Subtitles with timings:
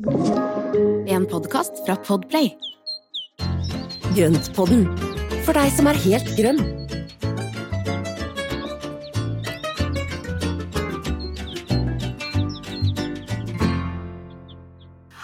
[0.00, 2.46] En podkast fra Podplay.
[4.16, 4.86] Grøntpodden,
[5.44, 6.62] for deg som er helt grønn.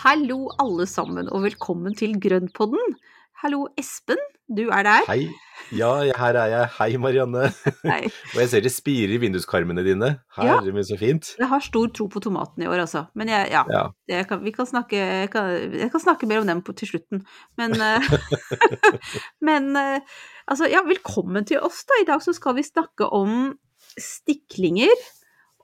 [0.03, 2.99] Hallo alle sammen, og velkommen til Grønnpodden.
[3.43, 5.03] Hallo Espen, du er der?
[5.11, 5.27] Hei.
[5.77, 6.69] Ja, her er jeg.
[6.79, 7.51] Hei, Marianne.
[7.91, 8.07] Hei.
[8.33, 10.09] Og jeg ser det spirer i vinduskarmene dine.
[10.39, 11.35] Herre min, så fint.
[11.37, 13.05] Jeg har stor tro på tomaten i år, altså.
[13.19, 13.83] Men jeg, ja, Ja.
[14.09, 15.51] jeg kan, vi kan snakke, jeg, kan,
[15.83, 17.27] jeg kan snakke mer om dem på, til slutten.
[17.61, 18.09] Men, eh,
[19.45, 20.17] men eh,
[20.49, 22.01] altså, ja, velkommen til oss, da.
[22.01, 23.53] I dag så skal vi snakke om
[24.01, 24.97] stiklinger.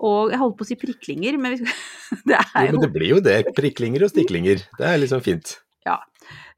[0.03, 2.85] Og jeg holdt på å si priklinger, men vi skal, det er Jo, jo men
[2.85, 3.41] det blir jo det.
[3.57, 4.67] Priklinger og stiklinger.
[4.77, 5.57] Det er liksom fint.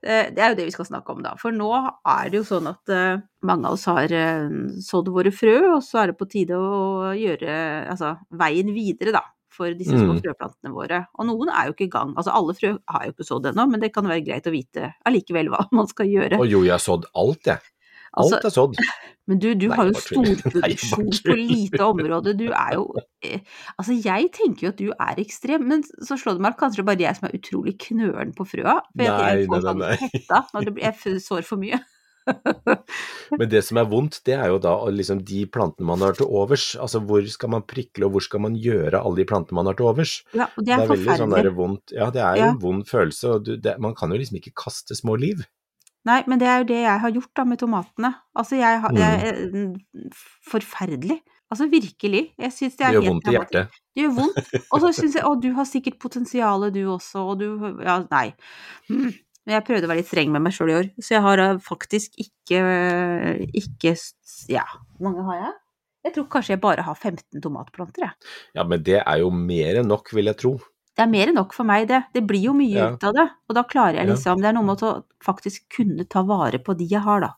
[0.05, 1.35] Eh, Det er jo det vi skal snakke om, da.
[1.41, 1.71] For nå
[2.05, 4.49] er det jo sånn at eh, mange av oss har eh,
[4.85, 7.55] sådd våre frø, og så er det på tide å gjøre
[7.91, 9.23] altså, veien videre, da.
[9.55, 10.21] For disse små Mm.
[10.25, 10.97] frøplantene våre.
[11.15, 12.13] Og noen er jo ikke i gang.
[12.19, 14.89] Altså alle frø har jo ikke sådd ennå, men det kan være greit å vite
[15.07, 16.41] allikevel hva man skal gjøre.
[16.43, 17.61] Og jo, jeg har sådd alt, jeg.
[18.15, 18.77] Altså, Alt er sådd.
[19.29, 22.35] men du, du Nei, har jo storproduksjon på lite område.
[22.39, 22.85] Du er jo
[23.25, 23.41] eh,
[23.79, 26.81] Altså, jeg tenker jo at du er ekstrem, men så slår det meg at kanskje
[26.81, 28.79] det er bare jeg som er utrolig knølen på frøa.
[28.95, 31.83] For jeg, Nei, jeg får sånn hetta når det blir, jeg sår for mye.
[33.39, 36.29] Men det som er vondt, det er jo da liksom de plantene man har til
[36.31, 36.71] overs.
[36.81, 39.77] Altså hvor skal man prikle, og hvor skal man gjøre alle de plantene man har
[39.79, 40.15] til overs?
[40.37, 42.49] Ja, og det Det er, er veldig sånn der vondt Ja, det er Ja.
[42.53, 45.45] en vond følelse, og du, det, man kan jo liksom ikke kaste små liv.
[46.05, 48.11] Nei, men det er jo det jeg har gjort da med tomatene.
[48.37, 48.99] Altså, jeg har Mm.
[49.01, 50.11] jeg, eh,
[50.51, 51.21] Forferdelig.
[51.53, 52.23] Altså, virkelig.
[52.39, 53.69] Jeg syns det Det er gjør vondt i hjertet.
[53.95, 54.55] Det gjør vondt.
[54.73, 57.47] Og så syns jeg Å, du har sikkert potensial, du også, og du
[57.85, 58.35] Ja, nei.
[58.91, 59.13] Mm.
[59.47, 61.37] Men jeg prøvde å være litt streng med meg sjøl i år, så jeg har
[61.61, 62.61] faktisk ikke
[63.55, 63.93] Ikke
[64.49, 64.65] Ja,
[64.99, 65.53] hvor mange har jeg?
[66.05, 68.13] Jeg tror kanskje jeg bare har 15 tomatplanter, jeg.
[68.55, 70.59] Ja, men det er jo mer enn nok, vil jeg tro.
[70.95, 72.03] Det er mer enn nok for meg, det.
[72.15, 72.91] Det blir jo mye Ja.
[72.95, 73.29] ut av det.
[73.49, 76.77] Og da klarer jeg liksom Det er noe med å faktisk kunne ta vare på
[76.79, 77.33] de jeg har, da.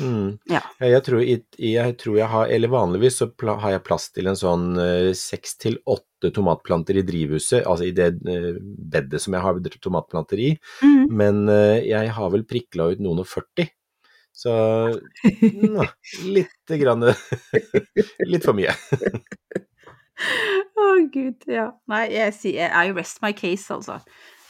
[0.00, 0.38] Mm.
[0.50, 0.60] Ja.
[0.82, 3.28] Jeg, tror, jeg, jeg tror jeg har, eller vanligvis så
[3.62, 7.92] har jeg plass til en sånn eh, seks til åtte tomatplanter i drivhuset, altså i
[7.94, 11.06] det eh, bedet som jeg har tomatplanter i, Mm.
[11.14, 13.70] men eh, jeg har vel prikla ut noen og 40.
[14.34, 14.50] Så
[16.26, 17.04] litt grann
[18.26, 18.74] Litt for mye.
[20.78, 21.70] Å, gud, ja.
[21.90, 24.00] Nei, jeg sier I rest my case, altså.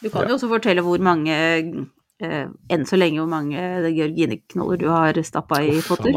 [0.02, 0.28] Du kan Ja.
[0.34, 1.32] jo også fortelle hvor mange
[2.20, 3.56] eh, Enn så lenge hvor mange
[3.94, 6.14] georgineknoller du har stappa i Uff potter.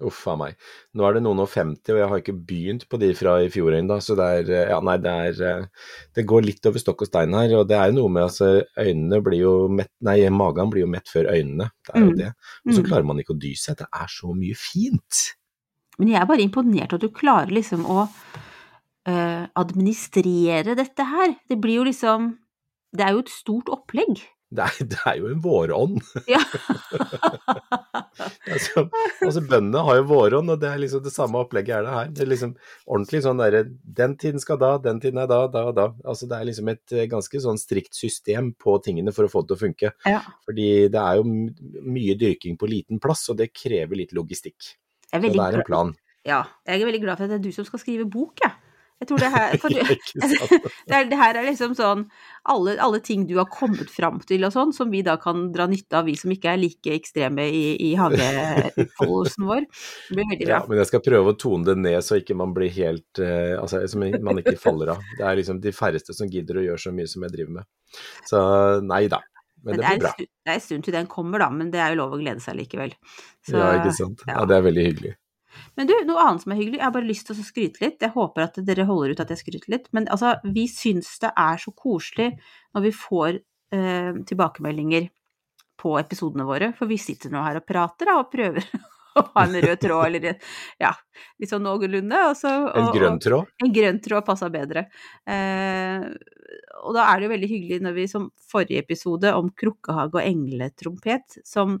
[0.00, 0.54] Uff a meg.
[0.96, 3.50] Nå er det noen og 50, og jeg har ikke begynt på de fra i
[3.52, 5.66] fjor ennå, så det er eh, Ja, nei, det er eh,
[6.16, 8.48] Det går litt over stokk og stein her, og det er jo noe med altså
[8.80, 11.68] Øynene blir jo mett Nei, magen blir jo mett før øynene.
[11.84, 12.16] Det er jo Mm.
[12.16, 12.30] det.
[12.66, 12.88] Og så Mm.
[12.88, 13.76] klarer man ikke å dy seg.
[13.76, 15.20] Det er så mye fint.
[15.98, 18.40] Men jeg er bare imponert at du klarer liksom å eh,
[19.60, 21.34] administrere dette her.
[21.48, 22.36] Det blir jo liksom
[22.90, 24.18] Det er jo et stort opplegg.
[24.50, 26.00] Det er, det er jo en vårånd.
[26.26, 26.40] Ja.
[28.50, 28.82] altså,
[29.22, 32.08] altså Bøndene har jo vårånd, og det er liksom det samme opplegget er det her.
[32.10, 33.60] Det er liksom ordentlig sånn derre
[34.00, 35.86] Den tiden skal da, den tiden er da, da og da.
[36.02, 39.44] Altså Det er liksom et eh, ganske sånn strikt system på tingene for å få
[39.44, 39.92] det til å funke.
[40.02, 40.24] Ja.
[40.48, 41.28] Fordi det er jo
[41.94, 44.74] mye dyrking på liten plass, og det krever litt logistikk.
[45.12, 45.94] Så det er en plan.
[46.26, 48.50] Ja, jeg er veldig glad for at det er du som skal skrive bok, jeg.
[49.00, 49.68] Jeg tror det her for,
[50.90, 52.02] det, det her er liksom sånn
[52.52, 55.66] alle, alle ting du har kommet fram til og sånn, som vi da kan dra
[55.70, 59.64] nytte av, vi som ikke er like ekstreme i, i hageutfoldelsen vår.
[60.08, 60.54] Det blir veldig bra.
[60.58, 63.56] Ja, men jeg skal prøve å tone det ned så ikke man blir helt eh,
[63.60, 65.02] Altså så man ikke faller av.
[65.18, 67.70] Det er liksom de færreste som gidder å gjøre så mye som jeg driver med.
[68.28, 68.40] Så
[68.86, 69.20] nei da.
[69.62, 70.12] Men Men det blir bra.
[70.16, 72.20] stund, det er en stund til den kommer, da, men det er jo lov å
[72.20, 72.94] glede seg likevel.
[73.44, 74.22] Så- Ja, ikke sant.
[74.26, 74.38] ja.
[74.38, 75.10] Ja, det er veldig hyggelig.
[75.78, 78.02] Men du, noe annet som er hyggelig, jeg har bare lyst til å skryte litt.
[78.02, 79.88] Jeg håper at dere holder ut at jeg skryter litt.
[79.96, 82.30] Men altså, vi syns det er så koselig
[82.76, 83.40] når vi får
[83.76, 85.10] eh, tilbakemeldinger
[85.80, 86.72] på episodene våre.
[86.76, 88.66] For vi sitter nå her og prater da, og prøver
[89.18, 90.26] å ha en rød tråd, eller
[90.80, 90.92] ja,
[91.40, 92.24] litt sånn noenlunde.
[92.30, 92.44] og
[92.78, 93.54] En grønn tråd?
[93.64, 94.86] En grønn tråd passa bedre.
[95.26, 96.08] Eh,
[96.80, 100.24] og da er det jo veldig hyggelig når vi som forrige episode om krukkehage og
[100.24, 101.78] engletrompet, som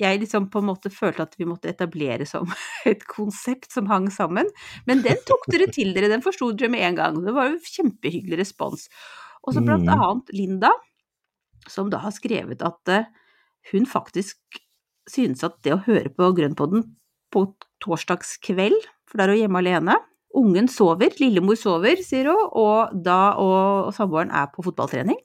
[0.00, 2.48] jeg liksom på en måte følte at vi måtte etablere som
[2.90, 4.48] et konsept som hang sammen.
[4.88, 7.20] Men den tok dere til dere, den forsto dere med en gang.
[7.26, 8.88] Det var jo kjempehyggelig respons.
[9.44, 9.92] Og så blant Mm.
[9.94, 10.72] annet Linda,
[11.68, 13.06] som da har skrevet at eh,
[13.72, 14.38] hun faktisk
[15.10, 16.84] synes at det å høre på Grønnpodden
[17.32, 17.44] på
[17.84, 19.96] torsdagskveld, for da er hun hjemme alene
[20.34, 25.20] Ungen sover, lillemor sover, sier hun, og da og samboeren er på fotballtrening.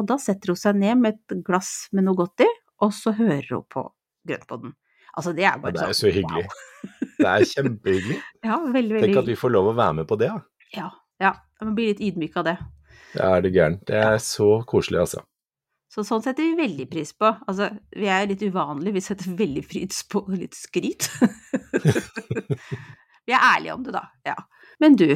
[0.00, 2.48] Og da setter hun seg ned med et glass med noe godt i,
[2.80, 3.84] og så hører hun på
[4.28, 4.74] Grønnpodden.
[5.14, 6.44] Altså, det er bare Ja, bare det er jo sånn så hyggelig.
[6.44, 7.10] wow.
[7.18, 8.16] Det er kjempehyggelig.
[8.44, 10.40] Ja, veldig, veldig Tenk at vi får lov å være med på det, ja.
[10.74, 10.88] Ja,
[11.22, 11.36] ja.
[11.62, 12.56] Man blir litt ydmyk av det.
[13.14, 13.84] Det er det gærent.
[13.88, 15.22] Det er så koselig, altså.
[15.94, 17.28] Så sånn setter vi veldig pris på.
[17.46, 21.06] Altså, vi er litt uvanlige, vi setter veldig pris på litt skryt.
[23.28, 24.02] vi er ærlige om det, da.
[24.26, 24.34] Ja.
[24.82, 25.06] Men du,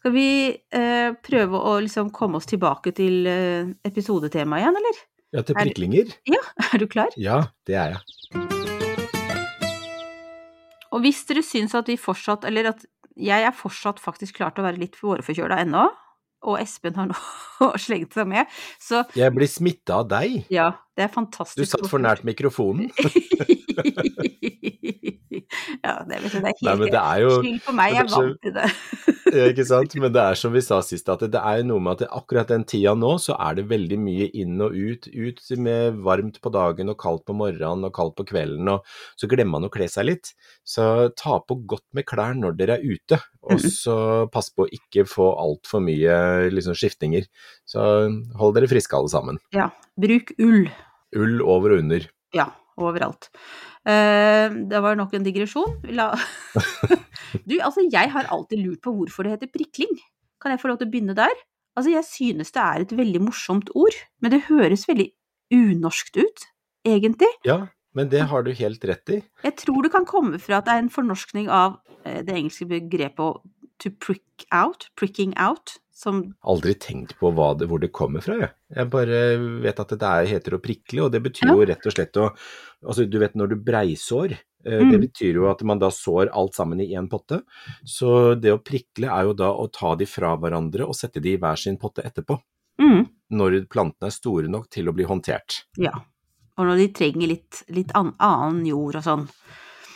[0.00, 5.02] skal vi eh, prøve å liksom komme oss tilbake til eh, episodetemaet igjen, eller?
[5.32, 6.10] Ja, til Er- priklinger?
[6.26, 6.40] Ja,
[6.74, 7.08] er du klar?
[7.16, 7.36] Ja,
[7.66, 8.00] det er jeg.
[10.90, 12.82] Og hvis dere syns at vi fortsatt, eller at
[13.20, 15.84] jeg er fortsatt faktisk klar til å være litt vårforkjøla ennå,
[16.50, 17.16] og Espen har nå
[17.84, 18.48] slengt seg med,
[18.82, 20.40] så Jeg blir smitta av deg.
[20.50, 21.60] ja, det er fantastisk.
[21.60, 22.90] Du satt for nært mikrofonen.
[25.86, 28.00] ja, det, vet du, det er helt Nei, det er jo Skyld på meg, jeg
[28.02, 28.68] er det vant til det.
[29.30, 29.92] Ja, ikke sant?
[30.02, 32.48] Men det er som vi sa sist, at det er noe med at det, akkurat
[32.50, 35.06] den tida nå, så er det veldig mye inn og ut.
[35.06, 38.82] Ut med varmt på dagen og kaldt på morgenen og kaldt på kvelden, og
[39.20, 40.32] så glemmer man å kle seg litt.
[40.66, 40.82] Så
[41.14, 43.70] ta på godt med klær når dere er ute, og Mhm.
[43.70, 43.96] så
[44.34, 47.30] pass på å ikke få altfor mye liksom, skiftninger.
[47.70, 47.86] Så
[48.40, 49.38] hold dere friske alle sammen.
[49.54, 50.64] Ja, bruk ull.
[51.14, 52.10] Ull over og under.
[52.34, 53.30] Ja, overalt.
[53.88, 55.78] Eh, det var nok en digresjon.
[55.96, 56.10] La...
[57.48, 59.94] du, altså, jeg har alltid lurt på hvorfor det heter prikling.
[60.40, 61.34] Kan jeg få lov til å begynne der?
[61.78, 65.10] Altså, jeg synes det er et veldig morsomt ord, men det høres veldig
[65.54, 66.48] unorskt ut,
[66.86, 67.30] egentlig.
[67.46, 67.62] Ja,
[67.96, 69.20] men det har du helt rett i.
[69.46, 72.68] Jeg tror det kan komme fra at det er en fornorskning av eh, det engelske
[72.70, 73.40] begrepet
[73.80, 78.38] to prick out, pricking out, som Aldri tenkt på hva det, hvor det kommer fra,
[78.40, 78.50] jeg.
[78.76, 79.18] Jeg bare
[79.66, 81.54] vet at det er, heter å prikle, og det betyr Ja.
[81.58, 82.30] jo rett og slett å
[82.80, 84.32] Altså, du vet når du breisår,
[84.64, 84.90] eh, Mm.
[84.94, 87.42] det betyr jo at man da sår alt sammen i én potte.
[87.84, 91.34] Så det å prikle er jo da å ta de fra hverandre og sette de
[91.34, 92.40] i hver sin potte etterpå.
[92.80, 95.64] mm, Når plantene er store nok til å bli håndtert.
[95.76, 95.92] Ja.
[96.56, 99.28] Og når de trenger litt, litt an, annen jord og sånn.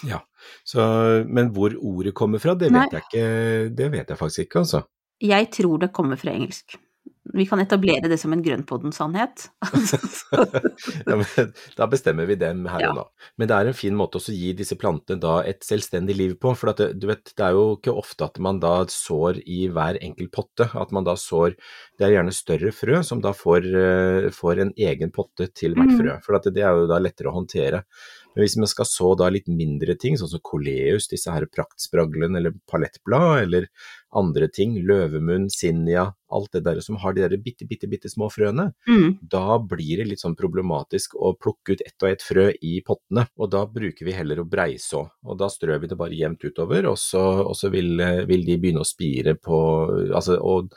[0.06, 0.20] Ja.
[0.62, 2.84] Så, men hvor ordet kommer fra, det Nei.
[2.84, 3.74] vet jeg ikke.
[3.74, 4.84] Det vet jeg faktisk ikke, altså.
[5.22, 6.76] Jeg tror det kommer fra engelsk.
[7.34, 9.46] Vi kan etablere det som en grønnpodden-sannhet.
[11.08, 11.16] ja,
[11.78, 12.90] da bestemmer vi dem her Ja.
[12.90, 13.04] og nå.
[13.40, 16.52] Men det er en fin måte å gi disse plantene da et selvstendig liv på.
[16.56, 19.68] For at det, du vet, det er jo ikke ofte at man da sår i
[19.72, 20.68] hver enkelt potte.
[20.76, 21.56] At man da sår
[21.98, 25.94] Det er gjerne større frø som da får, eh, får en egen potte til hvert
[25.94, 25.98] Mm.
[26.00, 26.22] frø.
[26.24, 27.84] For at det er jo da lettere å håndtere.
[28.34, 32.36] Men hvis man skal så da litt mindre ting, sånn som koleus, disse her praktspraglene
[32.36, 33.68] eller palettblad, eller
[34.14, 38.28] andre ting, løvemunn, sinja, alt det der som har de der bitte, bitte, bitte små
[38.32, 39.18] frøene, Mm.
[39.22, 43.26] da blir det litt sånn problematisk å plukke ut ett og ett frø i pottene,
[43.38, 45.04] og da bruker vi heller å breiså.
[45.24, 47.96] Og da strør vi det bare jevnt utover, og så, og så vil,
[48.26, 49.58] vil de begynne å spire på
[50.14, 50.70] altså, og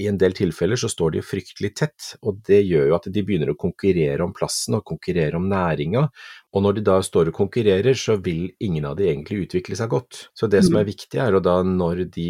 [0.00, 3.22] i en del tilfeller så står de fryktelig tett, og det gjør jo at de
[3.26, 6.02] begynner å konkurrere om plassen og konkurrere om næringa.
[6.54, 9.92] Og når de da står og konkurrerer, så vil ingen av de egentlig utvikle seg
[9.94, 10.24] godt.
[10.34, 12.28] Så det som er viktig er jo da når de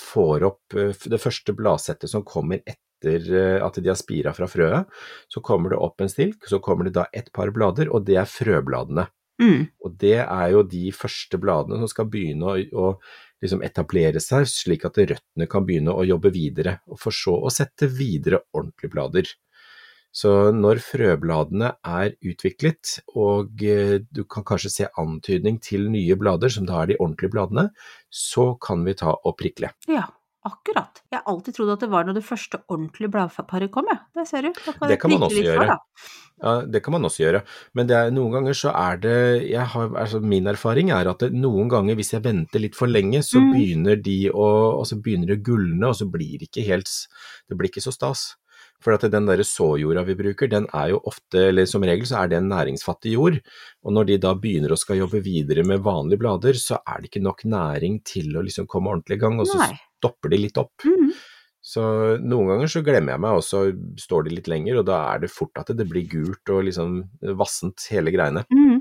[0.00, 4.50] får opp eh, det første bladsettet som kommer etter eh, at de har spira fra
[4.50, 4.90] frøet,
[5.30, 8.18] så kommer det opp en stilk, så kommer det da et par blader, og det
[8.22, 9.06] er frøbladene.
[9.42, 9.66] Mm.
[9.82, 12.92] Og det er jo de første bladene som skal begynne å, å
[13.44, 17.52] liksom etablere seg, slik at røttene kan begynne å jobbe videre, og for så å
[17.52, 19.32] sette videre ordentlige blader.
[20.14, 26.52] Så når frøbladene er utviklet, og eh, du kan kanskje se antydning til nye blader,
[26.54, 27.66] som da er de ordentlige bladene,
[28.14, 29.72] så kan vi ta og prikle.
[29.90, 30.06] Ja,
[30.44, 31.00] akkurat.
[31.10, 34.00] Jeg har alltid trodd at det var når det første ordentlige bladparet kom, jeg.
[34.14, 34.52] Det ser du.
[34.88, 35.78] Det kan man også gjøre.
[36.44, 37.40] Ja, det kan man også gjøre,
[37.78, 39.18] men det er, noen ganger så er det
[39.52, 42.90] jeg har, altså Min erfaring er at det, noen ganger hvis jeg venter litt for
[42.90, 43.52] lenge, så Mm.
[43.54, 44.48] begynner de å
[44.80, 46.90] og så begynner det å gulne, og så blir det ikke helt
[47.48, 48.34] Det blir ikke så stas.
[48.84, 52.20] For at den der såjorda vi bruker, den er jo ofte, eller som regel, så
[52.20, 53.38] er det en næringsfattig jord.
[53.84, 57.08] Og når de da begynner å skal jobbe videre med vanlige blader, så er det
[57.08, 59.70] ikke nok næring til å liksom komme ordentlig i gang, og så Nei.
[60.02, 60.84] stopper de litt opp.
[60.84, 61.14] Mm.
[61.64, 61.82] Så
[62.20, 63.62] noen ganger så glemmer jeg meg, og så
[64.04, 66.98] står de litt lenger, og da er det fort at det blir gult og liksom
[67.40, 68.44] vassent hele greiene.
[68.52, 68.73] Mm.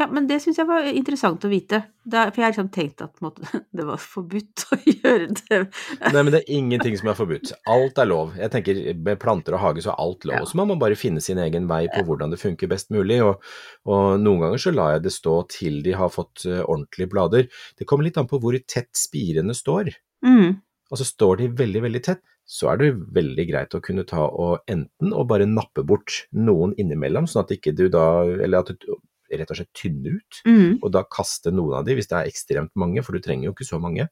[0.00, 1.80] Ja, men det syns jeg var interessant å vite.
[2.02, 3.46] Da, for jeg har liksom tenkt at måte,
[3.76, 5.60] det var forbudt å gjøre det.
[6.02, 7.54] Nei, men det er ingenting som er forbudt.
[7.70, 8.34] Alt er lov.
[8.40, 10.40] Jeg tenker med planter og hage så er alt lov.
[10.42, 10.50] Ja.
[10.50, 13.20] Så man må bare finne sin egen vei på hvordan det funker best mulig.
[13.24, 13.40] Og,
[13.86, 17.48] og noen ganger så lar jeg det stå til de har fått eh, ordentlige blader.
[17.78, 19.94] Det kommer litt an på hvor tett spirene står.
[20.26, 20.60] Mm.
[20.92, 24.68] Altså står de veldig, veldig tett, så er det veldig greit å kunne ta og
[24.70, 28.92] enten og bare nappe bort noen innimellom, sånn at ikke du da Eller at du
[29.30, 30.42] rett og slett tynne ut.
[30.46, 30.78] Mm.
[30.82, 33.54] og da kaste noen av de hvis det er ekstremt mange, for du trenger jo
[33.56, 34.08] ikke så mange.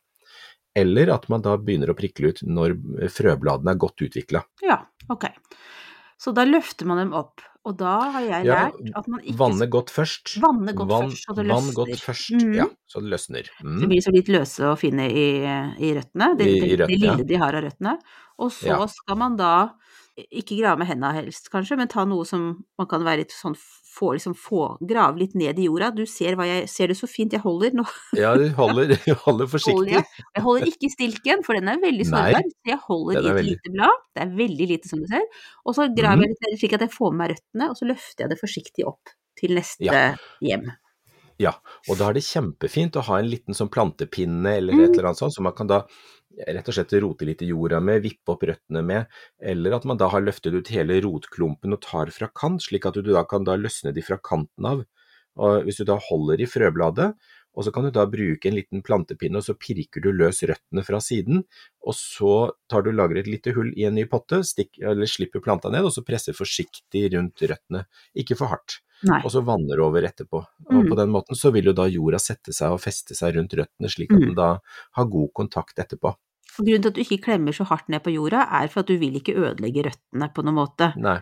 [0.75, 2.73] Eller at man da begynner å prikle ut når
[3.13, 4.41] frøbladene er godt utvikla.
[4.65, 4.79] Ja,
[5.13, 5.27] ok.
[6.23, 7.43] Så da løfter man dem opp.
[7.69, 10.33] Og da har jeg Ja, lært at man ikke Vanne godt først.
[10.43, 12.55] Vanne godt vann, først, så det vann godt først, mm.
[12.59, 13.51] ja, så det løsner.
[13.63, 13.77] Mm.
[13.79, 15.27] Så blir så litt løse å finne i,
[15.79, 16.89] i røttene, det, I- i røttene.
[16.89, 17.13] det ja.
[17.13, 17.93] lille de har av røttene.
[18.43, 18.81] Og så Ja.
[18.91, 19.53] skal man da
[20.17, 23.55] ikke grave med hendene helst, kanskje, men ta noe som man kan være litt sånn
[23.57, 25.91] få, liksom få, grave litt ned i jorda.
[25.95, 27.85] Du ser hva jeg Ser det så fint jeg holder nå?
[28.21, 29.93] Ja, du holder, du holder Holder forsiktig.
[29.97, 30.05] jeg.
[30.37, 32.45] jeg holder ikke stilken, for den er veldig sårbar.
[32.49, 34.05] Så jeg holder i et veldig- lite blad.
[34.15, 35.27] Det er veldig lite, som du ser.
[35.67, 36.23] Og så graver Mhm.
[36.23, 38.41] jeg litt ned slik at jeg får med meg røttene, og så løfter jeg det
[38.41, 40.15] forsiktig opp til neste Ja.
[40.41, 40.73] hjem.
[41.41, 41.55] Ja,
[41.89, 44.85] og da er det kjempefint å ha en liten sånn plantepinne eller Mm.
[44.85, 45.83] et eller annet sånt, så man kan da
[46.49, 49.21] rett og slett rote litt i jorda med, vippe opp røttene med,
[49.53, 52.99] eller at man da har løftet ut hele rotklumpen og tar fra kant, slik at
[52.99, 54.85] du da kan da løsne de fra kanten av.
[55.41, 57.13] Og hvis du da holder i frøbladet,
[57.53, 60.85] og så kan du da bruke en liten plantepinne, og så pirker du løs røttene
[60.87, 61.43] fra siden,
[61.85, 62.37] og så
[62.73, 65.85] tar du lager et lite hull i en ny potte, stikk, eller slipper planta ned,
[65.85, 67.85] og så presser forsiktig rundt røttene,
[68.17, 69.21] ikke for hardt Nei.
[69.25, 70.45] og så vanner over etterpå.
[70.71, 70.89] Og Mm.
[70.91, 73.89] på den måten så vil jo da jorda sette seg og feste seg rundt røttene,
[73.91, 74.27] slik at Mm.
[74.29, 74.59] den da
[74.97, 76.15] har god kontakt etterpå.
[76.59, 78.99] Grunnen til at du ikke klemmer så hardt ned på jorda, er for at du
[78.99, 80.93] vil ikke ødelegge røttene på noen måte.
[80.97, 81.21] Nei.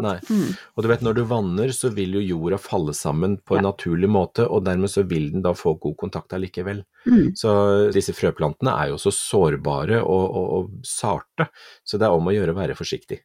[0.00, 0.18] Nei.
[0.30, 0.56] Mm.
[0.76, 3.72] Og du vet når du vanner, så vil jo jorda falle sammen på en Ja.
[3.72, 6.84] naturlig måte, og dermed så vil den da få god kontakt allikevel.
[7.06, 7.32] Mm.
[7.36, 11.48] Så disse frøplantene er jo så sårbare og, og, og sarte,
[11.84, 13.20] så det er om å gjøre å være forsiktig.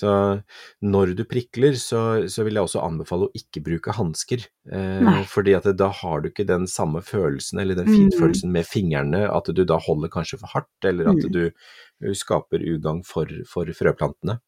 [0.00, 0.12] Så
[0.80, 4.46] når du prikler, så, så vil jeg også anbefale å ikke bruke hansker.
[4.72, 7.96] Eh, fordi at da har du ikke den samme følelsen, eller den Mm.
[8.08, 11.32] finfølelsen med fingrene, at du da holder kanskje for hardt, eller at Mm.
[11.32, 14.38] du uh, skaper ugagn for, for frøplantene.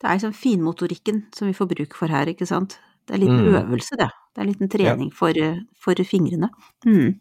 [0.00, 2.78] Det er liksom finmotorikken som vi får bruk for her, ikke sant.
[3.06, 3.58] Det er en liten Mm.
[3.62, 4.10] øvelse, det.
[4.34, 6.48] Det er en liten trening for, eh, for fingrene.
[6.84, 7.18] Mm.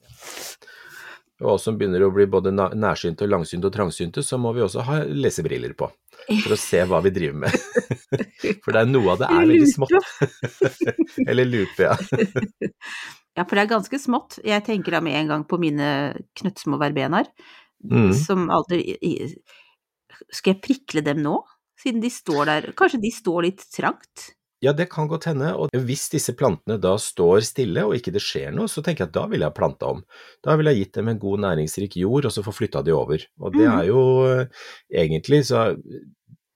[1.44, 4.62] Og oss som begynner å bli både nærsynte og langsynte og trangsynte, så må vi
[4.64, 5.90] også ha lesebriller på,
[6.44, 7.56] for å se hva vi driver med.
[8.66, 9.94] For det er noe av det er veldig smått.
[11.30, 11.96] Eller lupe, ja.
[13.36, 14.38] Ja, for det er ganske smått.
[14.46, 15.88] Jeg tenker da med en gang på mine
[16.40, 17.30] knøttsmå verbenaer,
[17.86, 18.14] Mm.
[18.18, 18.96] som aldri
[20.34, 21.36] Skal jeg prikle dem nå?
[21.78, 24.32] Siden de står der Kanskje de står litt trangt?
[24.66, 28.24] Ja, det kan godt hende, og hvis disse plantene da står stille og ikke det
[28.26, 30.02] skjer noe, så tenker jeg at da ville jeg planta om.
[30.44, 33.22] Da ville jeg gitt dem en god næringsrik jord, og så få flytta de over.
[33.40, 33.80] Og det Mhm.
[33.80, 34.02] er jo
[34.34, 34.48] eh,
[35.06, 35.76] egentlig så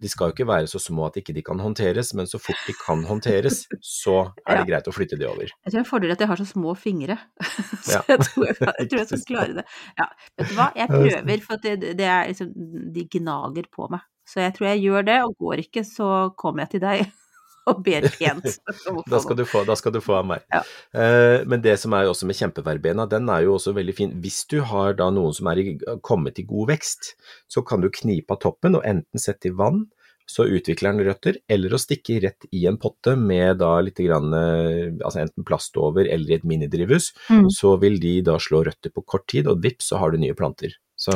[0.02, 2.56] De skal jo ikke være så små at ikke de kan håndteres, men så fort
[2.68, 4.14] de kan håndteres, så
[4.48, 5.44] er det greit å flytte de over.
[5.44, 7.18] Jeg tror det er en fordel at jeg har så små fingre,
[7.84, 8.02] så Ja.
[8.08, 9.66] jeg tror jeg, jeg, tror jeg skal klare det.
[10.00, 10.06] Ja,
[10.40, 12.54] vet du hva, jeg prøver, for det, det er liksom
[12.96, 14.06] De gnager på meg.
[14.30, 16.08] Så jeg tror jeg gjør det, og går ikke, så
[16.40, 17.12] kommer jeg til deg
[17.70, 18.58] og ber pent.
[19.12, 20.44] Da skal du få, da skal du få av meg.
[20.54, 20.62] Ja.
[20.94, 24.12] Eh, men det som er også med kjempeverbena, den er jo også veldig fin.
[24.24, 27.14] Hvis du har da noen som er i, kommet i god vekst,
[27.52, 29.86] så kan du knipe av toppen og enten sette i vann,
[30.30, 34.30] så utvikler den røtter, eller å stikke rett i en potte med da litt grann,
[34.38, 37.48] eh, altså enten plast over eller i et minidrivhus, Mm.
[37.50, 40.38] så vil de da slå røtter på kort tid, og vips, så har du nye
[40.38, 40.76] planter.
[41.00, 41.16] Så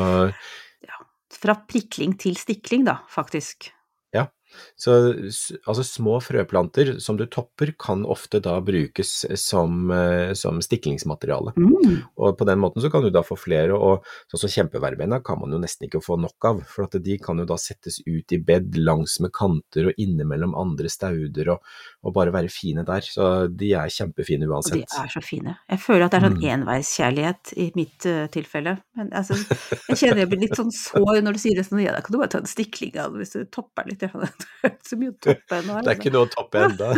[1.34, 3.72] Fra prikling til stikling, da, faktisk.
[4.76, 4.96] Så
[5.68, 11.56] altså små frøplanter som du topper kan ofte da brukes som, eh, som stiklingsmateriale.
[11.58, 12.04] Mm.
[12.18, 15.42] Og på den måten så kan du da få flere, og sånn som kjempeverbena kan
[15.42, 18.36] man jo nesten ikke få nok av, for at de kan jo da settes ut
[18.36, 23.02] i bed langs med kanter og innimellom andre stauder og, og bare være fine der.
[23.02, 24.84] Så de er kjempefine uansett.
[24.84, 25.58] Og de er så fine.
[25.72, 26.50] Jeg føler at det er sånn Mm.
[26.58, 28.76] enveiskjærlighet i mitt uh, tilfelle.
[28.98, 29.38] Men altså,
[29.90, 32.16] jeg kjenner jeg blir litt sånn sår når du sier det sånn, ja, da kan
[32.16, 34.04] du bare ta en stikling av hvis du topper litt.
[34.04, 34.28] Ja.
[34.64, 35.78] Det er ikke så mye å toppe ennå.
[35.84, 36.90] Det er ikke noe å toppe enda.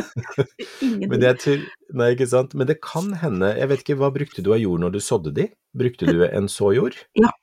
[1.10, 2.54] Men nei, ikke sant.
[2.58, 5.34] Men det kan hende, jeg vet ikke, hva brukte du av jord når du sådde
[5.38, 5.48] de?
[5.76, 6.98] Brukte du en såjord?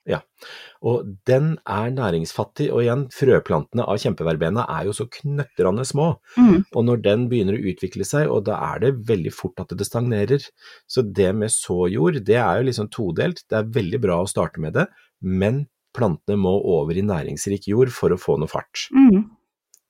[0.09, 0.21] Ja.
[0.83, 6.09] Og den er næringsfattig, og igjen, frøplantene av kjempeverbena er jo så knøttrende små.
[6.39, 6.63] Mm.
[6.63, 9.87] Og når den begynner å utvikle seg, og da er det veldig fort at det
[9.87, 10.47] stagnerer.
[10.89, 13.45] Så det med såjord, det er jo liksom todelt.
[13.49, 14.87] Det er veldig bra å starte med det,
[15.19, 18.87] men plantene må over i næringsrik jord for å få noe fart.
[18.95, 19.23] Mm.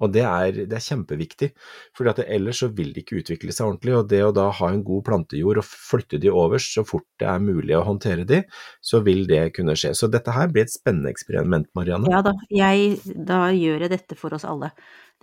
[0.01, 1.49] Og det er, det er kjempeviktig,
[1.95, 3.93] for ellers så vil de ikke utvikle seg ordentlig.
[3.99, 7.29] Og det å da ha en god plantejord og flytte de over så fort det
[7.29, 8.41] er mulig å håndtere de,
[8.83, 9.93] så vil det kunne skje.
[9.97, 12.11] Så dette her blir et spennende eksperiment, Marianne.
[12.11, 14.73] Ja da, jeg, da gjør jeg dette for oss alle.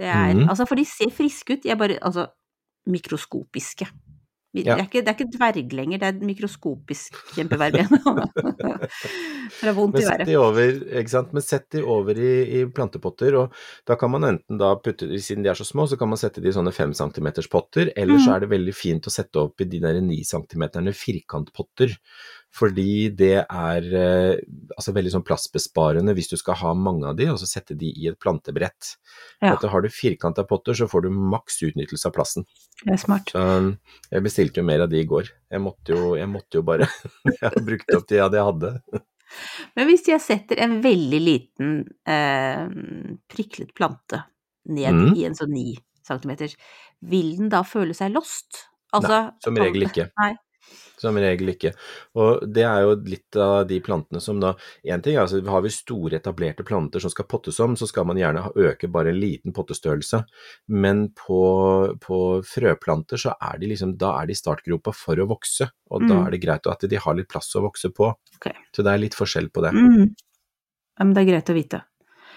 [0.01, 0.47] Det er, mm.
[0.49, 2.31] altså, for de ser friske ut, jeg bare, altså,
[2.89, 3.91] mikroskopiske.
[4.51, 7.87] Det, er ikke, det er ikke dverg lenger, det er mikroskopisk kjempeverben.
[9.61, 10.31] Fra vondt i været.
[10.41, 11.33] over, ikke sant?
[11.37, 13.55] Men sett de over i, i plantepotter, og
[13.87, 16.19] da kan man enten da putte de, siden de er så små, så kan man
[16.21, 18.35] sette de i sånne fem centimeters potter, eller så Mhm.
[18.37, 21.95] er det veldig fint å sette opp i de der ni centimeterne firkantpotter.
[22.51, 24.41] Fordi det er eh,
[24.75, 27.93] altså veldig sånn plassbesparende hvis du skal ha mange av de, og så sette de
[27.95, 28.95] i et plantebrett.
[29.39, 29.53] Ja.
[29.53, 32.49] At Har du firkanta potter, så får du maks utnyttelse av plassen.
[32.83, 33.31] Det er smart.
[33.31, 33.45] Så
[34.11, 35.31] jeg bestilte jo mer av de i går.
[35.51, 36.91] Jeg måtte jo, jeg måtte jo bare.
[37.31, 38.71] Jeg har brukt opp de jeg hadde.
[39.79, 41.75] Men hvis jeg setter en veldig liten
[42.09, 42.65] eh,
[43.31, 44.25] priklet plante
[44.71, 45.13] ned mm.
[45.15, 45.77] i en sånn 9
[46.07, 46.55] centimeter,
[47.01, 48.65] vil den da føle seg lost?
[48.97, 50.09] Altså, Som regel ikke.
[50.19, 50.33] Nei.
[51.01, 51.71] Som regel ikke.
[52.21, 54.51] Og det er jo litt av de plantene som da
[54.85, 58.05] Én ting er altså har vi store etablerte planter som skal pottes om, så skal
[58.09, 60.21] man gjerne øke bare en liten pottestørrelse.
[60.69, 61.41] Men på,
[62.05, 66.05] på frøplanter så er de liksom Da er de i startgropa for å vokse, og
[66.07, 66.27] da Mm.
[66.27, 68.13] er det greit at de har litt plass å vokse på.
[68.37, 68.53] Okay.
[68.77, 69.73] Så det er litt forskjell på det.
[69.73, 70.11] Mm.
[70.99, 71.83] Ja, men det er greit å vite.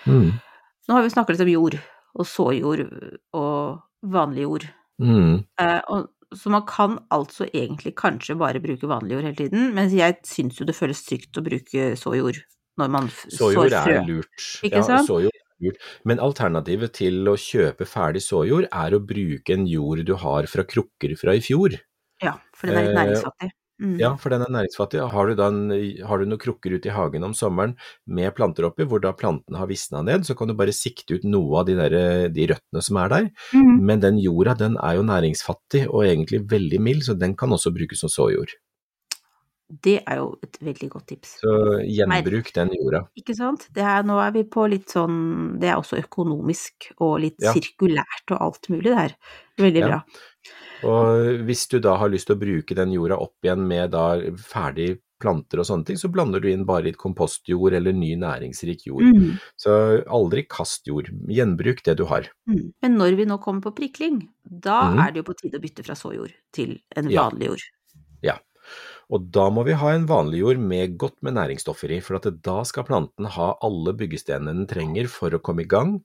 [0.07, 0.31] Mm.
[0.87, 1.77] Nå har vi snakket litt om jord,
[2.15, 2.83] og såjord
[3.33, 3.81] og
[4.13, 4.65] vanlig jord.
[5.01, 5.43] Mm.
[5.59, 9.93] Eh, og, så man kan altså egentlig kanskje bare bruke vanlig jord hele tiden, men
[9.93, 12.41] jeg syns jo det føles trygt å bruke såjord
[12.81, 13.95] når man Såjord sår frø.
[13.95, 14.45] er lurt.
[14.65, 15.07] Ikke ja, sant?
[15.09, 15.89] Såjord er lurt.
[16.09, 20.65] Men alternativet til å kjøpe ferdig såjord er å bruke en jord du har fra
[20.65, 21.77] krukker fra i fjor.
[22.23, 23.51] Ja, for den er litt Eh, næringsfattig.
[23.81, 23.95] Mm.
[23.99, 25.01] Ja, for den er næringsfattig.
[25.11, 25.73] Har du, da en,
[26.05, 27.75] har du noen krukker ute i hagen om sommeren
[28.05, 31.25] med planter oppi, hvor da plantene har visna ned, så kan du bare sikte ut
[31.27, 31.97] noe av de, der,
[32.33, 33.31] de røttene som er der.
[33.55, 33.73] Mm.
[33.89, 37.73] Men den jorda den er jo næringsfattig og egentlig veldig mild, så den kan også
[37.75, 38.53] brukes som såjord.
[39.69, 41.37] Det er jo et veldig godt tips.
[41.41, 41.53] Så
[41.87, 43.03] gjenbruk den jorda.
[43.17, 43.67] Ikke sant?
[43.73, 47.53] Det er, nå er vi på litt sånn Det er også økonomisk og litt Ja.
[47.55, 49.15] sirkulært og alt mulig, der.
[49.57, 49.87] Veldig Ja.
[49.87, 50.03] bra.
[50.83, 54.19] Og hvis du da har lyst til å bruke den jorda opp igjen med da
[54.35, 58.85] ferdig planter og sånne ting, så blander du inn bare litt kompostjord eller ny næringsrik
[58.85, 59.03] jord.
[59.03, 59.39] Mm.
[59.55, 61.07] Så aldri kast jord.
[61.29, 62.27] Gjenbruk det du har.
[62.49, 62.73] Mm.
[62.81, 64.99] Men når vi nå kommer på prikling, da mm.
[64.99, 67.29] er det jo på tide å bytte fra såjord til en Ja.
[67.29, 67.63] vanlig jord.
[69.13, 72.27] Og da må vi ha en vanlig jord med godt med næringsstoffer i, for at
[72.45, 75.97] da skal planten ha alle byggestenene den trenger for å komme i gang.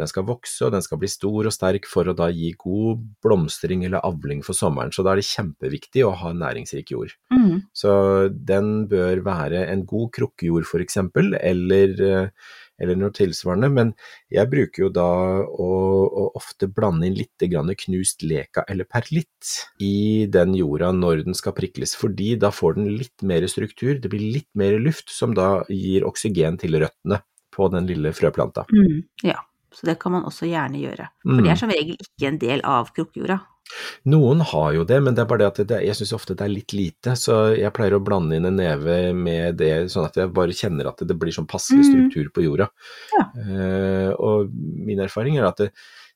[0.00, 3.04] Den skal vokse og den skal bli stor og sterk for å da gi god
[3.24, 4.94] blomstring eller avling for sommeren.
[4.94, 7.14] Så da er det kjempeviktig å ha næringsrik jord.
[7.32, 7.66] Mm.
[7.76, 7.92] Så
[8.32, 13.70] den bør være en god krukkejord for eksempel, eller, eh, eller noe tilsvarende.
[13.72, 13.92] Men
[14.32, 15.08] jeg bruker jo da
[15.46, 15.70] å,
[16.06, 17.46] å ofte blande inn litt
[17.86, 19.52] knust leka eller perlitt
[19.82, 24.10] i den jorda når den skal prikles, fordi da får den litt mer struktur, det
[24.12, 27.22] blir litt mer luft som da gir oksygen til røttene
[27.56, 28.66] på den lille frøplanta.
[28.72, 29.04] Mm.
[29.24, 29.40] Ja,
[29.72, 31.08] så det kan man også gjerne gjøre.
[31.22, 31.50] For det Mm.
[31.52, 33.40] er som regel ikke en del av krukkejorda.
[34.06, 36.44] Noen har jo det, men det er bare det at det, jeg syns ofte det
[36.46, 40.14] er litt lite, så jeg pleier å blande inn en neve med det, sånn at
[40.14, 41.90] jeg bare kjenner at det blir sånn passelig Mm.
[42.10, 42.68] struktur på jorda.
[43.18, 43.24] Ja.
[43.34, 45.72] Uh, og min erfaring er at det,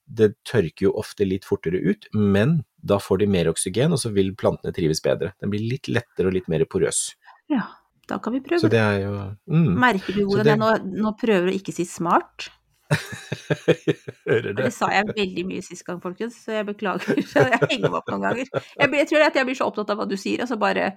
[0.06, 4.12] det tørker jo ofte litt fortere ut, men da får de mer oksygen, og så
[4.14, 5.32] vil plantene trives bedre.
[5.40, 7.16] Den blir litt lettere og litt mer porøs.
[7.50, 7.66] Ja,
[8.06, 8.78] da kan vi prøve Så det.
[8.78, 9.74] er jo mm.
[9.76, 10.70] Merker du hvordan jeg nå,
[11.02, 12.48] nå prøver å ikke si smart?
[14.30, 14.56] Hører det.
[14.64, 17.20] det sa jeg veldig mye sist gang, folkens, så jeg beklager.
[17.36, 18.50] Jeg henger meg opp noen ganger.
[18.78, 20.90] Jeg, jeg tror at jeg blir så opptatt av hva du sier, og så bare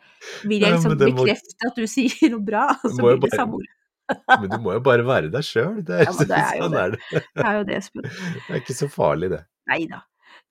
[0.50, 3.24] vil jeg liksom Nei, må- bekrefte at du sier noe bra, og så blir det
[3.28, 3.72] bare- samme ord.
[4.34, 5.78] Men du må jo bare være deg sjøl.
[5.80, 6.82] Ja, det er jo sånn det.
[6.84, 7.22] er det.
[7.40, 8.10] Det er jo det, Espen.
[8.10, 9.42] Det er ikke så farlig, det.
[9.72, 10.02] Nei da.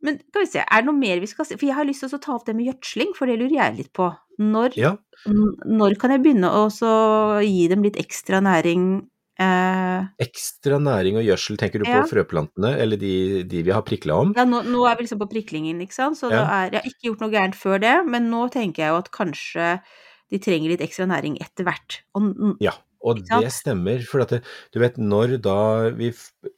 [0.02, 1.54] Men skal vi se, er det noe mer vi skal si?
[1.60, 3.76] For jeg har lyst til å ta opp det med gjødsling, for det lurer jeg
[3.78, 4.08] litt på.
[4.42, 4.94] Når, Ja.
[5.28, 6.64] når kan jeg begynne å
[7.44, 8.86] gi dem litt ekstra næring?
[9.40, 14.18] Eh, Ekstra næring og gjødsel, tenker du på frøplantene, eller de, de vi har prikla
[14.20, 14.34] om?
[14.36, 16.42] ja, nå, nå er vi liksom på priklingen, ikke sant, så Ja.
[16.44, 19.10] er, jeg har ikke gjort noe gærent før det, men nå tenker jeg jo at
[19.10, 19.80] kanskje
[20.32, 22.02] de trenger litt ekstra næring etter hvert.
[22.14, 24.02] Og Ja, og det stemmer.
[24.08, 24.40] For at det,
[24.72, 25.56] du vet, når da
[25.98, 26.10] vi,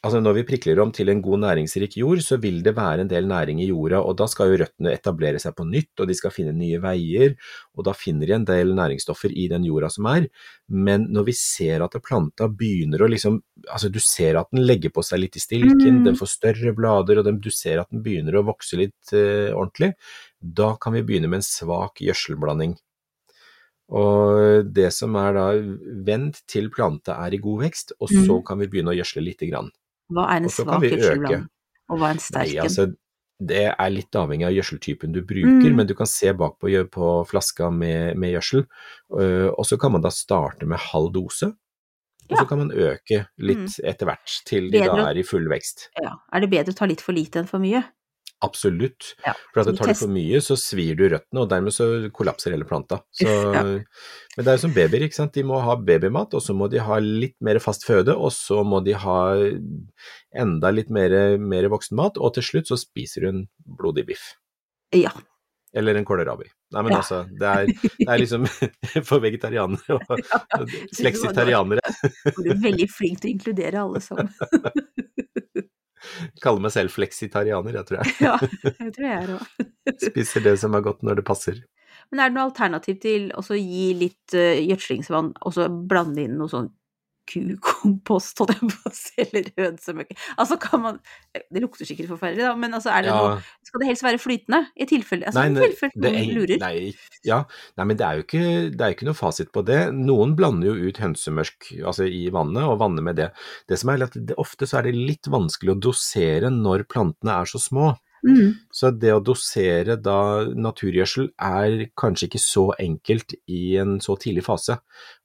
[0.05, 3.11] altså når vi prikler om til en god næringsrik jord, så vil det være en
[3.11, 6.17] del næring i jorda, og da skal jo røttene etablere seg på nytt, og de
[6.19, 7.35] skal finne nye veier,
[7.75, 10.29] og da finner de en del næringsstoffer i den jorda som er.
[10.69, 14.93] Men når vi ser at planta begynner å liksom, altså du ser at den legger
[14.95, 16.05] på seg litt i stilken, Mm.
[16.05, 19.53] den får større blader, og den, du ser at den begynner å vokse litt eh,
[19.55, 19.95] ordentlig,
[20.41, 22.77] da kan vi begynne med en svak gjødselblanding.
[23.93, 25.47] Og det som er da,
[26.07, 28.45] vent til planta er i god vekst, og så Mhm.
[28.47, 29.71] kan vi begynne å gjødsle lite grann.
[30.13, 31.49] hva er en Og svak gjødselblanding?
[31.91, 32.63] Og hva er en sterk en?
[32.63, 32.95] altså,
[33.41, 35.77] det er litt avhengig av gjødseltypen du bruker, Mm.
[35.77, 38.67] men du kan se bakpå på, på flaska med, med gjødsel,
[39.19, 41.55] øh, og så kan man da starte med halv dose, og
[42.31, 42.37] Ja.
[42.37, 45.89] så kan man øke litt etter hvert til de Bedre da er i full vekst.
[46.03, 46.13] Ja.
[46.33, 47.85] Er det bedre å ta litt for lite enn for mye?
[48.45, 49.13] Absolutt.
[49.25, 52.67] Ja, For tar du for mye, så svir du røttene, og dermed så kollapser hele
[52.69, 53.01] planta.
[53.17, 53.27] Så,
[53.57, 53.65] ja.
[53.65, 55.35] Men det er jo som babyer, ikke sant.
[55.37, 58.63] De må ha babymat, og så må de ha litt mer fast føde, og så
[58.67, 59.19] må de ha
[60.45, 63.47] enda litt mer, mer voksenmat, og til slutt så spiser du en
[63.81, 64.35] blodig biff.
[64.95, 65.15] Ja.
[65.75, 66.47] Eller en kålrabi.
[66.75, 66.99] Nei, men Ja.
[67.03, 67.67] altså, det er,
[67.99, 68.45] det er liksom
[69.09, 70.13] for vegetarianere og
[70.61, 71.83] og fleksitarianere.
[72.39, 74.31] Du er veldig flink til å inkludere alle sammen.
[76.43, 78.15] Kaller meg selv fleksitarianer, jeg tror jeg.
[78.25, 78.35] Ja,
[78.69, 79.67] jeg tror jeg er òg.
[80.09, 81.61] Spiser det som er godt når det passer.
[82.13, 86.37] Men er det noe alternativ til å gi litt uh, gjødslingsvann, og så blande inn
[86.41, 86.71] noe sånn
[87.31, 90.13] kukompost, holdt jeg på å si, eller hønsemøkk?
[90.39, 90.99] Altså kan man
[91.35, 93.17] Det lukter sikkert forferdelig, da, men altså er det Ja.
[93.17, 94.61] noe Skal det helst være flytende?
[94.77, 96.59] I tilfelle altså, Nei, tilfelle det noen er- lurer.
[96.61, 97.41] Nei, ja.
[97.79, 98.45] nei, men det er jo ikke,
[98.77, 99.81] det er ikke noe fasit på det.
[99.95, 103.31] Noen blander jo ut hønsemørk altså i vannet, og vanner med det.
[103.69, 107.41] Det som er at det, Ofte så er det litt vanskelig å dosere når plantene
[107.41, 107.95] er så små.
[108.25, 108.55] Mm.
[108.73, 114.45] Så det å dosere da naturgjødsel er kanskje ikke så enkelt i en så tidlig
[114.47, 114.79] fase.